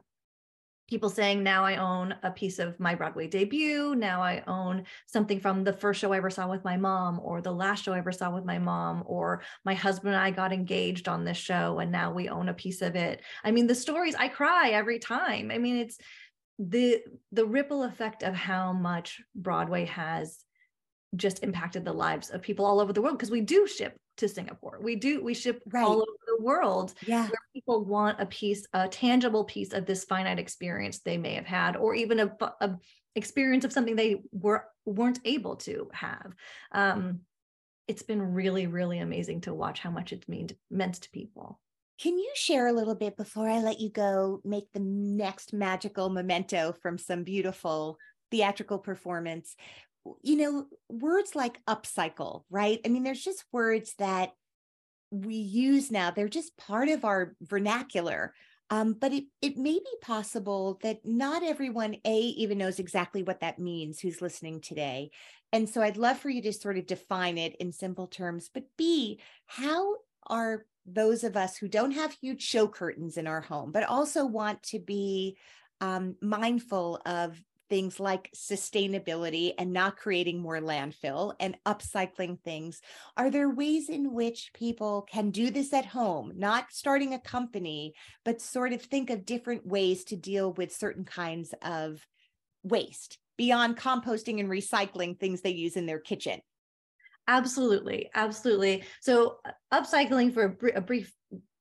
people 0.91 1.09
saying 1.09 1.43
now 1.43 1.65
i 1.65 1.77
own 1.77 2.15
a 2.25 2.31
piece 2.31 2.59
of 2.59 2.79
my 2.81 2.95
broadway 2.95 3.29
debut. 3.29 3.95
Now 3.95 4.21
i 4.23 4.43
own 4.47 4.85
something 5.07 5.41
from 5.41 5.63
the 5.65 5.73
first 5.73 6.01
show 6.01 6.13
i 6.13 6.17
ever 6.17 6.31
saw 6.31 6.49
with 6.49 6.65
my 6.65 6.77
mom 6.77 7.21
or 7.23 7.41
the 7.41 7.53
last 7.53 7.85
show 7.85 7.93
i 7.93 7.99
ever 7.99 8.13
saw 8.13 8.35
with 8.35 8.45
my 8.45 8.59
mom 8.59 9.05
or 9.07 9.43
my 9.65 9.75
husband 9.75 10.15
and 10.15 10.23
i 10.23 10.31
got 10.31 10.53
engaged 10.53 11.09
on 11.09 11.25
this 11.25 11.37
show 11.37 11.79
and 11.79 11.93
now 11.93 12.13
we 12.13 12.29
own 12.29 12.49
a 12.49 12.55
piece 12.55 12.83
of 12.83 12.97
it. 12.97 13.23
I 13.45 13.53
mean 13.53 13.67
the 13.67 13.75
stories 13.75 14.17
i 14.17 14.29
cry 14.29 14.71
every 14.71 14.99
time. 14.99 15.51
I 15.51 15.59
mean 15.59 15.77
it's 15.77 15.99
the 16.59 17.01
the 17.33 17.47
ripple 17.47 17.85
effect 17.85 18.23
of 18.23 18.35
how 18.35 18.73
much 18.73 19.21
broadway 19.35 19.87
has 19.87 20.45
just 21.17 21.43
impacted 21.43 21.85
the 21.85 21.93
lives 21.93 22.31
of 22.31 22.43
people 22.43 22.65
all 22.65 22.81
over 22.81 22.93
the 22.93 23.01
world 23.01 23.17
because 23.17 23.31
we 23.31 23.41
do 23.41 23.67
ship 23.67 23.97
to 24.17 24.29
Singapore. 24.29 24.79
We 24.83 24.97
do 24.97 25.23
we 25.23 25.35
ship 25.35 25.63
right. 25.67 25.85
all 25.85 25.97
over 25.97 26.25
the 26.27 26.43
world 26.43 26.95
yeah. 27.07 27.23
where 27.23 27.39
people 27.55 27.85
want 27.85 28.21
a 28.21 28.27
piece, 28.27 28.67
a 28.73 28.89
tangible 28.89 29.45
piece 29.45 29.73
of 29.73 29.87
this 29.87 30.05
finite 30.05 30.39
experience 30.39 31.01
they 31.01 31.19
may 31.19 31.35
have 31.35 31.47
had, 31.47 31.77
or 31.77 31.95
even 31.95 32.21
a, 32.21 32.37
a 32.61 32.77
experience 33.17 33.65
of 33.65 33.73
something 33.73 33.97
they 33.97 34.23
were 34.33 34.67
weren't 34.85 35.21
able 35.25 35.57
to 35.57 35.91
have. 35.93 36.35
Um, 36.73 37.21
it's 37.89 38.03
been 38.03 38.23
really, 38.23 38.69
really 38.69 39.01
amazing 39.01 39.41
to 39.43 39.55
watch 39.55 39.81
how 39.81 39.91
much 39.91 40.13
it's 40.13 40.29
mean, 40.29 40.49
meant 40.71 40.95
to 40.95 41.11
people. 41.11 41.59
Can 42.01 42.19
you 42.19 42.31
share 42.35 42.69
a 42.69 42.73
little 42.73 42.95
bit 42.95 43.17
before 43.17 43.49
I 43.49 43.59
let 43.59 43.81
you 43.81 43.91
go, 43.91 44.41
make 44.45 44.73
the 44.73 44.81
next 44.81 45.53
magical 45.53 46.09
memento 46.09 46.75
from 46.81 46.99
some 46.99 47.25
beautiful 47.25 47.99
theatrical 48.31 48.79
performance? 48.79 49.57
You 50.23 50.37
know, 50.37 50.67
words 50.89 51.35
like 51.35 51.65
upcycle, 51.67 52.45
right? 52.51 52.81
I 52.85 52.89
mean, 52.89 53.03
there's 53.03 53.25
just 53.25 53.45
words 53.53 53.95
that 53.99 54.33
we 55.11 55.35
use 55.35 55.91
now. 55.91 56.11
They're 56.11 56.29
just 56.29 56.57
part 56.57 56.89
of 56.89 57.05
our 57.05 57.35
vernacular. 57.43 58.35
Um, 58.73 58.93
but 58.93 59.13
it, 59.13 59.25
it 59.43 59.57
may 59.57 59.75
be 59.75 59.97
possible 60.01 60.79
that 60.83 61.01
not 61.05 61.43
everyone, 61.43 61.97
A, 62.05 62.19
even 62.19 62.59
knows 62.59 62.79
exactly 62.79 63.25
what 63.25 63.41
that 63.41 63.59
means 63.59 63.99
who's 63.99 64.23
listening 64.23 64.61
today. 64.61 65.11
And 65.53 65.69
so 65.69 65.83
I'd 65.83 65.97
love 65.97 66.19
for 66.19 66.31
you 66.31 66.41
to 66.43 66.53
sort 66.53 66.79
of 66.79 66.87
define 66.87 67.37
it 67.37 67.57
in 67.57 67.73
simple 67.73 68.07
terms. 68.07 68.49
But 68.53 68.65
B, 68.79 69.19
how 69.47 69.97
are 70.29 70.65
those 70.87 71.25
of 71.25 71.37
us 71.37 71.57
who 71.57 71.69
don't 71.69 71.91
have 71.93 72.13
huge 72.13 72.43
show 72.43 72.69
curtains 72.69 73.17
in 73.17 73.27
our 73.27 73.41
home, 73.41 73.73
but 73.73 73.85
also 73.85 74.25
want 74.25 74.63
to 74.63 74.79
be 74.79 75.37
um, 75.81 76.17
mindful 76.21 77.01
of 77.05 77.43
things 77.71 77.99
like 77.99 78.31
sustainability 78.35 79.55
and 79.57 79.73
not 79.73 79.97
creating 79.97 80.41
more 80.41 80.59
landfill 80.59 81.35
and 81.41 81.57
upcycling 81.65 82.39
things. 82.43 82.83
Are 83.17 83.31
there 83.31 83.49
ways 83.49 83.89
in 83.89 84.13
which 84.13 84.51
people 84.53 85.03
can 85.03 85.31
do 85.31 85.51
this 85.51 85.73
at 85.73 85.87
home, 85.87 86.33
not 86.37 86.67
starting 86.71 87.15
a 87.15 87.19
company, 87.21 87.95
but 88.25 88.43
sort 88.43 88.73
of 88.73 88.83
think 88.83 89.09
of 89.09 89.25
different 89.25 89.67
ways 89.67 90.05
to 90.05 90.17
deal 90.17 90.53
with 90.53 90.77
certain 90.77 91.05
kinds 91.05 91.55
of 91.63 92.05
waste 92.63 93.19
beyond 93.39 93.77
composting 93.77 94.41
and 94.41 94.51
recycling 94.51 95.19
things 95.19 95.41
they 95.41 95.51
use 95.51 95.77
in 95.77 95.87
their 95.87 96.01
kitchen? 96.01 96.41
Absolutely, 97.29 98.11
absolutely. 98.15 98.85
So, 99.01 99.39
uh, 99.45 99.53
upcycling 99.73 100.35
for 100.35 100.45
a, 100.45 100.49
br- 100.49 100.69
a 100.75 100.81
brief 100.81 101.15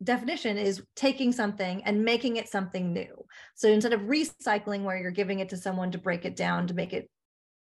definition 0.04 0.58
is 0.58 0.82
taking 0.96 1.32
something 1.32 1.84
and 1.84 2.04
making 2.04 2.38
it 2.38 2.50
something 2.50 2.94
new. 2.94 3.26
So 3.56 3.70
instead 3.70 3.94
of 3.94 4.02
recycling, 4.02 4.84
where 4.84 4.98
you're 4.98 5.12
giving 5.12 5.40
it 5.40 5.50
to 5.50 5.58
someone 5.58 5.92
to 5.92 5.98
break 5.98 6.26
it 6.26 6.36
down 6.36 6.68
to 6.68 6.74
make 6.74 6.94
it 6.94 7.10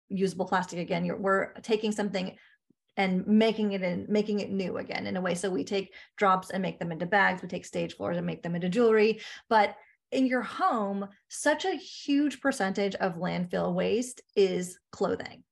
usable 0.09 0.47
plastic 0.47 0.79
again, 0.79 1.05
you're, 1.05 1.17
we're 1.17 1.53
taking 1.63 1.93
something 1.93 2.37
and 2.97 3.27
making 3.27 3.73
it 3.73 3.83
in 3.83 4.07
making 4.09 4.41
it 4.41 4.51
new 4.51 4.77
again 4.79 5.07
in 5.07 5.17
a 5.17 5.21
way. 5.21 5.35
So 5.35 5.49
we 5.49 5.65
take 5.65 5.95
drops 6.17 6.51
and 6.51 6.63
make 6.63 6.79
them 6.79 6.93
into 6.93 7.07
bags. 7.07 7.41
We 7.41 7.49
take 7.49 7.65
stage 7.65 7.97
floors 7.97 8.17
and 8.17 8.27
make 8.27 8.43
them 8.43 8.55
into 8.55 8.69
jewelry. 8.69 9.21
But 9.49 9.77
in 10.13 10.27
your 10.27 10.43
home, 10.43 11.09
such 11.29 11.65
a 11.65 11.77
huge 11.77 12.41
percentage 12.41 12.95
of 12.97 13.15
landfill 13.15 13.73
waste 13.75 14.21
is 14.35 14.79
clothing. 14.91 15.45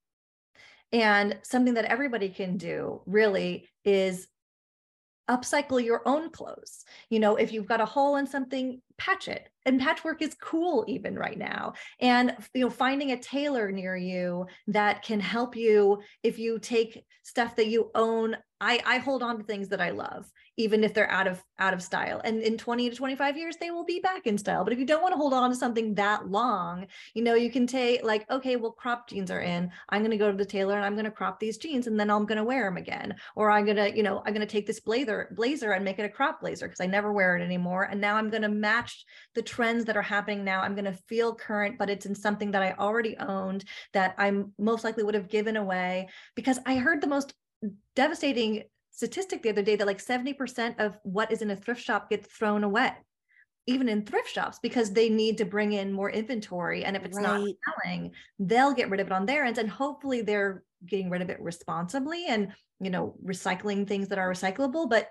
And 0.93 1.39
something 1.43 1.75
that 1.75 1.85
everybody 1.85 2.29
can 2.29 2.57
do 2.57 3.03
really 3.07 3.69
is 3.85 4.27
upcycle 5.29 5.83
your 5.83 6.03
own 6.07 6.31
clothes. 6.31 6.85
You 7.11 7.21
know, 7.21 7.37
if 7.37 7.53
you've 7.53 7.67
got 7.67 7.81
a 7.81 7.87
hole 7.87 8.17
in 8.17 8.27
something, 8.27 8.81
patch 8.97 9.29
it. 9.29 9.49
And 9.67 9.81
patchwork 9.81 10.23
is 10.23 10.35
cool 10.35 10.85
even 10.89 11.15
right 11.15 11.39
now. 11.39 11.75
And 12.01 12.37
you 12.55 12.63
know, 12.63 12.71
finding 12.71 13.13
a 13.13 13.19
tailor 13.19 13.71
near 13.71 13.97
you 13.97 14.47
that 14.69 15.03
can 15.03 15.21
help 15.21 15.57
you 15.57 16.01
if 16.23 16.39
you 16.39 16.59
take 16.59 17.05
stuff 17.23 17.57
that 17.57 17.69
you 17.69 17.91
own. 17.95 18.37
I, 18.61 18.81
I 18.85 18.99
hold 18.99 19.23
on 19.23 19.39
to 19.39 19.45
things 19.45 19.69
that 19.69 19.81
I 19.81 19.91
love 19.91 20.31
even 20.59 20.83
if 20.83 20.93
they're 20.93 21.11
out 21.11 21.29
of 21.29 21.43
out 21.59 21.73
of 21.73 21.83
style. 21.83 22.21
And 22.25 22.43
in 22.43 22.59
20 22.59 22.91
to 22.91 22.97
25 22.97 23.37
years 23.39 23.57
they 23.57 23.71
will 23.71 23.85
be 23.85 24.01
back 24.01 24.27
in 24.27 24.37
style. 24.37 24.65
But 24.65 24.73
if 24.73 24.79
you 24.79 24.85
don't 24.85 25.03
want 25.03 25.13
to 25.13 25.17
hold 25.17 25.33
on 25.33 25.51
to 25.51 25.57
something 25.57 25.95
that 25.95 26.29
long 26.31 26.87
you 27.15 27.23
know 27.23 27.35
you 27.35 27.51
can 27.51 27.67
take 27.67 28.03
like 28.03 28.29
okay 28.31 28.57
well 28.57 28.73
crop 28.73 29.09
jeans 29.09 29.31
are 29.31 29.41
in. 29.41 29.71
I'm 29.89 30.03
going 30.03 30.11
to 30.11 30.17
go 30.17 30.31
to 30.31 30.37
the 30.37 30.45
tailor 30.45 30.77
and 30.77 30.85
i'm 30.85 30.95
going 30.95 31.05
to 31.05 31.11
crop 31.11 31.39
these 31.39 31.57
jeans 31.57 31.87
and 31.87 31.99
then 31.99 32.11
i'm 32.11 32.27
going 32.27 32.39
to 32.39 32.45
wear 32.45 32.65
them 32.65 32.77
again. 32.77 33.15
Or 33.37 33.51
i'm 33.51 33.65
going 33.65 33.77
to 33.77 33.97
you 33.97 34.03
know 34.03 34.23
i'm 34.27 34.35
to 34.35 34.47
take 34.47 34.67
this 34.67 34.81
blazer 34.81 35.33
blazer 35.37 35.73
and 35.73 35.85
make 35.85 35.99
it 35.99 36.05
a 36.05 36.09
crop 36.09 36.41
blazer 36.41 36.67
because 36.67 36.81
i 36.81 36.87
never 36.87 37.13
wear 37.13 37.37
it 37.37 37.43
anymore. 37.43 37.85
And 37.85 38.01
now 38.01 38.17
i'm 38.17 38.31
going 38.31 38.43
to 38.43 38.49
match 38.49 39.05
the 39.35 39.43
trends 39.43 39.85
that 39.87 39.97
are 39.97 40.03
happening 40.03 40.45
now. 40.45 40.61
I'm 40.61 40.75
going 40.75 40.85
to 40.85 40.99
feel 41.09 41.35
current 41.35 41.79
but 41.79 41.91
it's 41.91 42.07
in 42.07 42.15
something 42.15 42.51
that 42.51 42.63
i 42.63 42.73
already 42.73 43.17
owned 43.19 43.65
that 43.93 44.15
i'm 44.19 44.53
most 44.59 44.85
likely 44.85 45.05
would 45.05 45.15
have 45.15 45.29
given 45.29 45.57
away 45.57 46.09
because 46.35 46.59
i 46.67 46.77
heard 46.77 47.01
the 47.01 47.07
most 47.07 47.35
devastating 47.95 48.65
statistic 48.91 49.43
the 49.43 49.51
other 49.51 49.63
day 49.63 49.77
that 49.77 49.87
like 49.87 50.05
70% 50.05 50.79
of 50.79 50.99
what 51.03 51.31
is 51.31 51.43
in 51.43 51.51
a 51.51 51.57
thrift 51.57 51.83
shop 51.83 52.11
gets 52.11 52.27
thrown 52.29 52.65
away 52.65 52.93
even 53.69 53.87
in 53.87 54.03
thrift 54.03 54.31
shops 54.31 54.59
because 54.63 54.93
they 54.93 55.11
need 55.11 55.37
to 55.37 55.45
bring 55.45 55.75
in 55.75 55.93
more 55.93 56.11
inventory 56.11 56.85
and 56.85 56.97
if 56.97 57.05
it's 57.05 57.19
right. 57.19 57.23
not 57.23 57.49
selling 57.85 58.11
they'll 58.39 58.73
get 58.73 58.89
rid 58.89 58.99
of 58.99 59.07
it 59.07 59.13
on 59.13 59.27
their 59.27 59.45
ends 59.45 59.59
and 59.59 59.69
hopefully 59.69 60.23
they're 60.23 60.65
getting 60.87 61.11
rid 61.11 61.21
of 61.21 61.29
it 61.29 61.41
responsibly 61.41 62.27
and 62.29 62.53
you 62.81 62.89
know 62.89 63.15
recycling 63.25 63.87
things 63.87 64.09
that 64.09 64.19
are 64.19 64.33
recyclable 64.33 64.89
but 64.89 65.09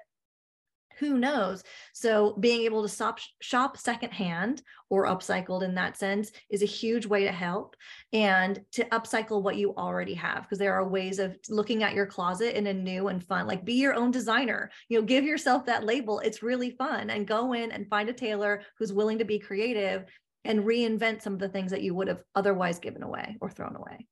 who 0.99 1.17
knows? 1.17 1.63
So 1.93 2.35
being 2.39 2.61
able 2.61 2.81
to 2.81 2.89
stop 2.89 3.19
shop 3.41 3.77
secondhand 3.77 4.61
or 4.89 5.05
upcycled 5.05 5.63
in 5.63 5.75
that 5.75 5.97
sense 5.97 6.31
is 6.49 6.61
a 6.61 6.65
huge 6.65 7.05
way 7.05 7.23
to 7.23 7.31
help 7.31 7.75
and 8.13 8.59
to 8.71 8.85
upcycle 8.85 9.41
what 9.41 9.57
you 9.57 9.75
already 9.75 10.13
have 10.13 10.43
because 10.43 10.59
there 10.59 10.73
are 10.73 10.87
ways 10.87 11.19
of 11.19 11.37
looking 11.49 11.83
at 11.83 11.93
your 11.93 12.05
closet 12.05 12.57
in 12.57 12.67
a 12.67 12.73
new 12.73 13.09
and 13.09 13.23
fun 13.23 13.47
like 13.47 13.65
be 13.65 13.73
your 13.73 13.93
own 13.93 14.11
designer 14.11 14.71
you 14.89 14.99
know 14.99 15.05
give 15.05 15.23
yourself 15.23 15.65
that 15.65 15.85
label. 15.85 16.19
It's 16.19 16.43
really 16.43 16.71
fun 16.71 17.09
and 17.09 17.27
go 17.27 17.53
in 17.53 17.71
and 17.71 17.87
find 17.87 18.09
a 18.09 18.13
tailor 18.13 18.63
who's 18.77 18.93
willing 18.93 19.19
to 19.19 19.25
be 19.25 19.39
creative 19.39 20.05
and 20.45 20.63
reinvent 20.63 21.21
some 21.21 21.33
of 21.33 21.39
the 21.39 21.49
things 21.49 21.71
that 21.71 21.81
you 21.81 21.93
would 21.93 22.07
have 22.07 22.21
otherwise 22.33 22.79
given 22.79 23.03
away 23.03 23.37
or 23.41 23.49
thrown 23.49 23.75
away. 23.75 24.07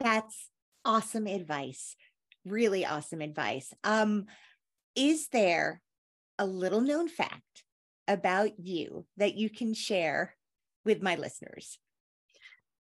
That's 0.00 0.48
awesome 0.84 1.26
advice. 1.26 1.96
Really 2.44 2.84
awesome 2.84 3.20
advice. 3.20 3.72
Um 3.82 4.26
is 4.94 5.28
there 5.28 5.80
a 6.38 6.46
little 6.46 6.80
known 6.80 7.08
fact 7.08 7.64
about 8.08 8.58
you 8.58 9.06
that 9.16 9.34
you 9.34 9.50
can 9.50 9.74
share 9.74 10.36
with 10.84 11.02
my 11.02 11.16
listeners? 11.16 11.78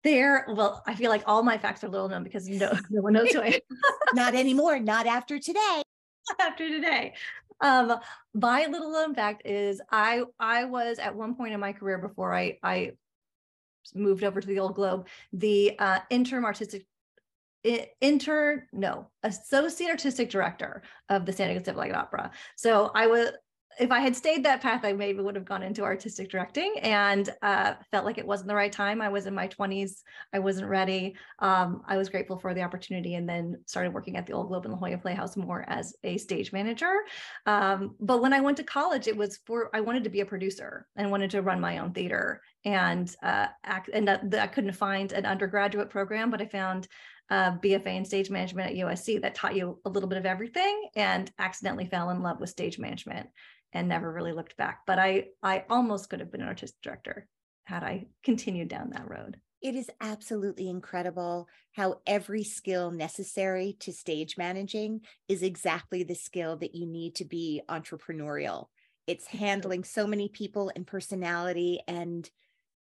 There, 0.03 0.45
well, 0.49 0.83
I 0.85 0.95
feel 0.95 1.09
like 1.09 1.23
all 1.25 1.43
my 1.43 1.57
facts 1.57 1.83
are 1.83 1.89
little 1.89 2.09
known 2.09 2.23
because 2.23 2.47
no, 2.47 2.71
no 2.89 3.01
one 3.01 3.13
knows 3.13 3.31
who 3.31 3.41
I 3.41 3.47
am. 3.47 3.61
not 4.13 4.35
anymore, 4.35 4.79
not 4.79 5.07
after 5.07 5.39
today. 5.39 5.81
after 6.39 6.69
today. 6.69 7.13
Um, 7.59 7.95
my 8.33 8.67
little 8.67 8.91
known 8.91 9.15
fact 9.15 9.45
is 9.45 9.81
I 9.91 10.23
I 10.39 10.65
was 10.65 10.99
at 10.99 11.15
one 11.15 11.35
point 11.35 11.53
in 11.53 11.59
my 11.59 11.73
career 11.73 11.97
before 11.97 12.33
I 12.33 12.59
I 12.61 12.91
moved 13.95 14.23
over 14.23 14.39
to 14.39 14.47
the 14.47 14.59
old 14.59 14.75
globe, 14.75 15.07
the 15.33 15.77
uh, 15.79 15.99
interim 16.09 16.45
artistic 16.45 16.85
intern 18.01 18.63
no 18.71 19.09
associate 19.23 19.89
artistic 19.89 20.29
director 20.29 20.83
of 21.09 21.25
the 21.25 21.33
San 21.33 21.49
Diego 21.49 21.63
Symphony 21.63 21.91
Opera. 21.91 22.31
So 22.55 22.91
I 22.95 23.07
was 23.07 23.31
if 23.79 23.91
I 23.91 23.99
had 23.99 24.15
stayed 24.15 24.43
that 24.45 24.61
path, 24.61 24.83
I 24.83 24.93
maybe 24.93 25.21
would 25.21 25.35
have 25.35 25.45
gone 25.45 25.63
into 25.63 25.83
artistic 25.83 26.29
directing 26.29 26.75
and 26.81 27.29
uh, 27.41 27.73
felt 27.91 28.05
like 28.05 28.17
it 28.17 28.25
wasn't 28.25 28.49
the 28.49 28.55
right 28.55 28.71
time. 28.71 29.01
I 29.01 29.09
was 29.09 29.27
in 29.27 29.35
my 29.35 29.47
20s. 29.47 30.01
I 30.33 30.39
wasn't 30.39 30.69
ready. 30.69 31.15
Um, 31.39 31.81
I 31.87 31.97
was 31.97 32.09
grateful 32.09 32.37
for 32.37 32.53
the 32.53 32.63
opportunity 32.63 33.15
and 33.15 33.27
then 33.27 33.61
started 33.65 33.93
working 33.93 34.17
at 34.17 34.25
the 34.25 34.33
Old 34.33 34.47
Globe 34.47 34.65
and 34.65 34.73
La 34.73 34.79
Jolla 34.79 34.97
Playhouse 34.97 35.37
more 35.37 35.65
as 35.67 35.95
a 36.03 36.17
stage 36.17 36.51
manager. 36.51 36.93
Um, 37.45 37.95
but 37.99 38.21
when 38.21 38.33
I 38.33 38.41
went 38.41 38.57
to 38.57 38.63
college, 38.63 39.07
it 39.07 39.17
was 39.17 39.39
for, 39.45 39.69
I 39.73 39.81
wanted 39.81 40.03
to 40.05 40.09
be 40.09 40.21
a 40.21 40.25
producer 40.25 40.87
and 40.95 41.11
wanted 41.11 41.31
to 41.31 41.41
run 41.41 41.61
my 41.61 41.77
own 41.77 41.93
theater 41.93 42.41
and 42.65 43.13
uh, 43.21 43.47
act, 43.63 43.89
and 43.93 44.07
that, 44.07 44.29
that 44.31 44.41
I 44.41 44.47
couldn't 44.47 44.73
find 44.73 45.11
an 45.11 45.25
undergraduate 45.25 45.89
program, 45.89 46.31
but 46.31 46.41
I 46.41 46.47
found 46.47 46.87
uh, 47.29 47.51
BFA 47.57 47.95
in 47.95 48.05
stage 48.05 48.29
management 48.29 48.71
at 48.71 48.85
USC 48.85 49.21
that 49.21 49.35
taught 49.35 49.55
you 49.55 49.79
a 49.85 49.89
little 49.89 50.09
bit 50.09 50.17
of 50.17 50.25
everything 50.25 50.89
and 50.95 51.31
accidentally 51.39 51.85
fell 51.85 52.09
in 52.09 52.21
love 52.21 52.39
with 52.39 52.49
stage 52.49 52.79
management 52.79 53.27
and 53.73 53.87
never 53.87 54.11
really 54.11 54.31
looked 54.31 54.57
back. 54.57 54.81
But 54.87 54.99
I 54.99 55.25
I 55.43 55.65
almost 55.69 56.09
could 56.09 56.19
have 56.19 56.31
been 56.31 56.41
an 56.41 56.47
artistic 56.47 56.81
director 56.81 57.27
had 57.65 57.83
I 57.83 58.07
continued 58.23 58.69
down 58.69 58.91
that 58.91 59.09
road. 59.09 59.37
It 59.61 59.75
is 59.75 59.89
absolutely 59.99 60.69
incredible 60.69 61.47
how 61.73 61.99
every 62.05 62.43
skill 62.43 62.91
necessary 62.91 63.75
to 63.81 63.91
stage 63.91 64.37
managing 64.37 65.01
is 65.27 65.41
exactly 65.41 66.03
the 66.03 66.15
skill 66.15 66.57
that 66.57 66.75
you 66.75 66.85
need 66.85 67.15
to 67.15 67.25
be 67.25 67.61
entrepreneurial. 67.67 68.67
It's 69.07 69.27
handling 69.27 69.83
so 69.83 70.05
many 70.05 70.29
people 70.29 70.71
and 70.75 70.85
personality 70.85 71.79
and 71.87 72.29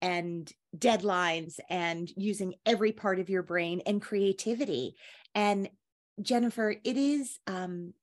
and 0.02 0.52
deadlines 0.78 1.60
and 1.70 2.10
using 2.16 2.56
every 2.66 2.92
part 2.92 3.20
of 3.20 3.30
your 3.30 3.44
brain 3.44 3.82
and 3.86 4.02
creativity. 4.02 4.96
And 5.34 5.70
Jennifer, 6.22 6.76
it 6.84 6.98
is 6.98 7.40
um, 7.48 7.94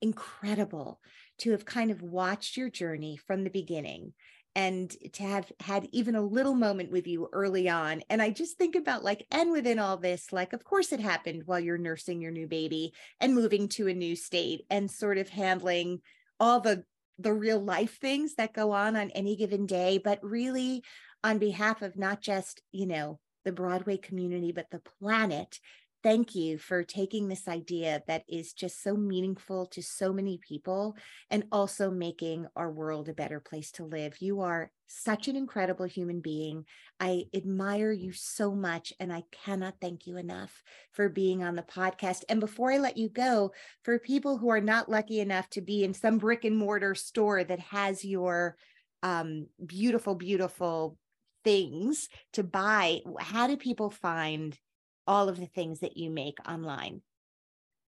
incredible 0.00 1.00
to 1.38 1.52
have 1.52 1.64
kind 1.64 1.90
of 1.90 2.02
watched 2.02 2.56
your 2.56 2.70
journey 2.70 3.16
from 3.16 3.44
the 3.44 3.50
beginning 3.50 4.12
and 4.56 4.94
to 5.12 5.24
have 5.24 5.50
had 5.58 5.88
even 5.90 6.14
a 6.14 6.22
little 6.22 6.54
moment 6.54 6.92
with 6.92 7.08
you 7.08 7.28
early 7.32 7.68
on. 7.68 8.02
And 8.08 8.22
I 8.22 8.30
just 8.30 8.56
think 8.56 8.76
about 8.76 9.02
like, 9.02 9.26
and 9.32 9.50
within 9.50 9.80
all 9.80 9.96
this, 9.96 10.32
like, 10.32 10.52
of 10.52 10.62
course 10.62 10.92
it 10.92 11.00
happened 11.00 11.42
while 11.46 11.58
you're 11.58 11.78
nursing 11.78 12.20
your 12.20 12.30
new 12.30 12.46
baby 12.46 12.92
and 13.20 13.34
moving 13.34 13.68
to 13.70 13.88
a 13.88 13.94
new 13.94 14.14
state 14.14 14.62
and 14.70 14.88
sort 14.88 15.18
of 15.18 15.28
handling 15.28 16.00
all 16.38 16.60
the 16.60 16.84
the 17.18 17.32
real 17.32 17.60
life 17.60 17.98
things 18.00 18.34
that 18.34 18.52
go 18.52 18.72
on 18.72 18.96
on 18.96 19.10
any 19.10 19.36
given 19.36 19.66
day 19.66 20.00
but 20.02 20.18
really 20.22 20.82
on 21.24 21.38
behalf 21.38 21.82
of 21.82 21.96
not 21.96 22.20
just 22.20 22.62
you 22.70 22.86
know 22.86 23.18
the 23.44 23.52
broadway 23.52 23.96
community 23.96 24.52
but 24.52 24.70
the 24.70 24.82
planet 25.00 25.58
thank 26.04 26.34
you 26.34 26.58
for 26.58 26.84
taking 26.84 27.28
this 27.28 27.48
idea 27.48 28.02
that 28.06 28.24
is 28.28 28.52
just 28.52 28.82
so 28.82 28.94
meaningful 28.94 29.64
to 29.64 29.82
so 29.82 30.12
many 30.12 30.38
people 30.46 30.94
and 31.30 31.44
also 31.50 31.90
making 31.90 32.46
our 32.54 32.70
world 32.70 33.08
a 33.08 33.14
better 33.14 33.40
place 33.40 33.72
to 33.72 33.86
live. 33.86 34.20
You 34.20 34.42
are 34.42 34.70
such 34.86 35.28
an 35.28 35.34
incredible 35.34 35.86
human 35.86 36.20
being. 36.20 36.66
I 37.00 37.24
admire 37.34 37.90
you 37.90 38.12
so 38.12 38.54
much, 38.54 38.92
and 39.00 39.10
I 39.10 39.24
cannot 39.32 39.76
thank 39.80 40.06
you 40.06 40.18
enough 40.18 40.62
for 40.92 41.08
being 41.08 41.42
on 41.42 41.56
the 41.56 41.62
podcast. 41.62 42.22
And 42.28 42.38
before 42.38 42.70
I 42.70 42.76
let 42.76 42.98
you 42.98 43.08
go, 43.08 43.52
for 43.82 43.98
people 43.98 44.36
who 44.36 44.50
are 44.50 44.60
not 44.60 44.90
lucky 44.90 45.20
enough 45.20 45.48
to 45.50 45.62
be 45.62 45.84
in 45.84 45.94
some 45.94 46.18
brick 46.18 46.44
and 46.44 46.56
mortar 46.56 46.94
store 46.94 47.44
that 47.44 47.60
has 47.60 48.04
your 48.04 48.56
um, 49.02 49.46
beautiful, 49.64 50.14
beautiful 50.14 50.98
things 51.44 52.08
to 52.32 52.42
buy, 52.42 53.00
how 53.20 53.46
do 53.46 53.56
people 53.56 53.90
find 53.90 54.58
all 55.06 55.28
of 55.28 55.38
the 55.38 55.46
things 55.46 55.80
that 55.80 55.96
you 55.96 56.10
make 56.10 56.38
online? 56.48 57.02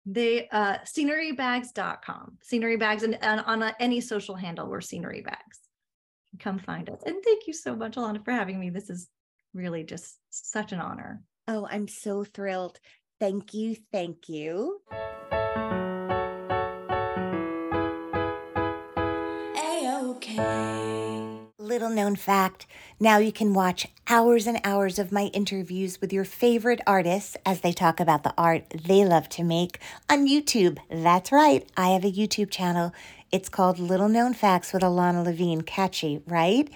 The 0.07 0.47
uh 0.53 0.79
scenerybags.com. 0.85 2.39
Scenery 2.43 2.77
bags 2.77 3.03
and, 3.03 3.23
and 3.23 3.41
on 3.41 3.63
a, 3.63 3.75
any 3.81 4.01
social 4.01 4.37
handle 4.37 4.69
we're 4.69 4.81
scenery 4.81 5.23
bags. 5.23 5.61
Come 6.39 6.59
find 6.59 6.89
us. 6.89 7.01
And 7.05 7.17
thank 7.25 7.47
you 7.47 7.53
so 7.53 7.75
much, 7.75 7.97
Ilana, 7.97 8.25
for 8.25 8.31
having 8.31 8.61
me. 8.61 8.71
This 8.71 8.91
is 8.91 9.09
really 9.55 9.85
just 9.85 10.19
such 10.31 10.73
an 10.73 10.81
honor. 10.81 11.23
Oh, 11.49 11.67
I'm 11.71 11.89
so 11.89 12.25
thrilled. 12.25 12.79
Thank 13.19 13.55
you. 13.55 13.77
Thank 13.91 14.29
you. 14.29 14.81
Little 21.79 21.95
known 21.95 22.17
fact 22.17 22.67
now 22.99 23.19
you 23.19 23.31
can 23.31 23.55
watch 23.55 23.87
hours 24.09 24.49
and 24.49 24.59
hours 24.65 24.99
of 24.99 25.13
my 25.13 25.27
interviews 25.27 26.01
with 26.01 26.13
your 26.13 26.25
favorite 26.25 26.81
artists 26.89 27.37
as 27.47 27.61
they 27.61 27.73
talk 27.73 28.01
about 28.01 28.25
the 28.25 28.35
art 28.37 28.65
they 28.71 29.05
love 29.05 29.29
to 29.29 29.45
make 29.45 29.79
on 30.11 30.27
YouTube. 30.27 30.79
That's 30.91 31.31
right, 31.31 31.65
I 31.77 31.91
have 31.91 32.05
a 32.05 32.11
YouTube 32.11 32.51
channel. 32.51 32.93
It's 33.31 33.49
called 33.49 33.79
Little 33.79 34.09
Known 34.09 34.35
Facts 34.35 34.73
with 34.73 34.83
Ilana 34.83 35.25
Levine. 35.25 35.61
Catchy, 35.61 36.21
right? 36.27 36.69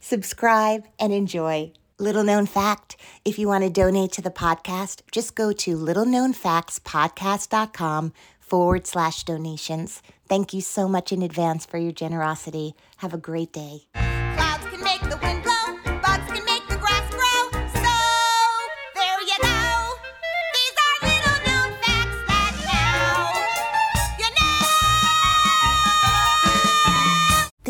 Subscribe 0.00 0.86
and 0.98 1.12
enjoy. 1.12 1.70
Little 2.00 2.24
known 2.24 2.46
fact 2.46 2.96
if 3.24 3.38
you 3.38 3.46
want 3.46 3.62
to 3.62 3.70
donate 3.70 4.10
to 4.10 4.22
the 4.22 4.28
podcast, 4.28 5.02
just 5.12 5.36
go 5.36 5.52
to 5.52 5.76
littleknownfactspodcast.com 5.76 8.12
forward 8.40 8.88
slash 8.88 9.22
donations. 9.22 10.02
Thank 10.28 10.52
you 10.52 10.62
so 10.62 10.88
much 10.88 11.12
in 11.12 11.22
advance 11.22 11.64
for 11.64 11.78
your 11.78 11.92
generosity. 11.92 12.74
Have 12.96 13.14
a 13.14 13.18
great 13.18 13.52
day. 13.52 13.82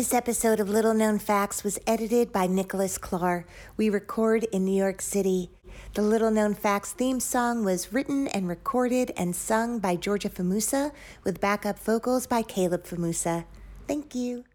This 0.09 0.13
episode 0.13 0.59
of 0.59 0.69
Little 0.69 0.95
Known 0.95 1.19
Facts 1.19 1.63
was 1.63 1.77
edited 1.85 2.31
by 2.31 2.47
Nicholas 2.47 2.97
Clark. 2.97 3.45
We 3.77 3.91
record 3.91 4.43
in 4.45 4.65
New 4.65 4.75
York 4.75 5.01
City. 5.01 5.51
The 5.93 6.01
Little 6.01 6.31
Known 6.31 6.55
Facts 6.55 6.93
theme 6.93 7.19
song 7.19 7.63
was 7.63 7.93
written 7.93 8.27
and 8.29 8.47
recorded 8.47 9.11
and 9.15 9.35
sung 9.35 9.77
by 9.77 9.95
Georgia 9.95 10.29
Famusa 10.29 10.93
with 11.23 11.39
backup 11.39 11.77
vocals 11.77 12.25
by 12.25 12.41
Caleb 12.41 12.85
Famusa. 12.85 13.45
Thank 13.87 14.15
you. 14.15 14.45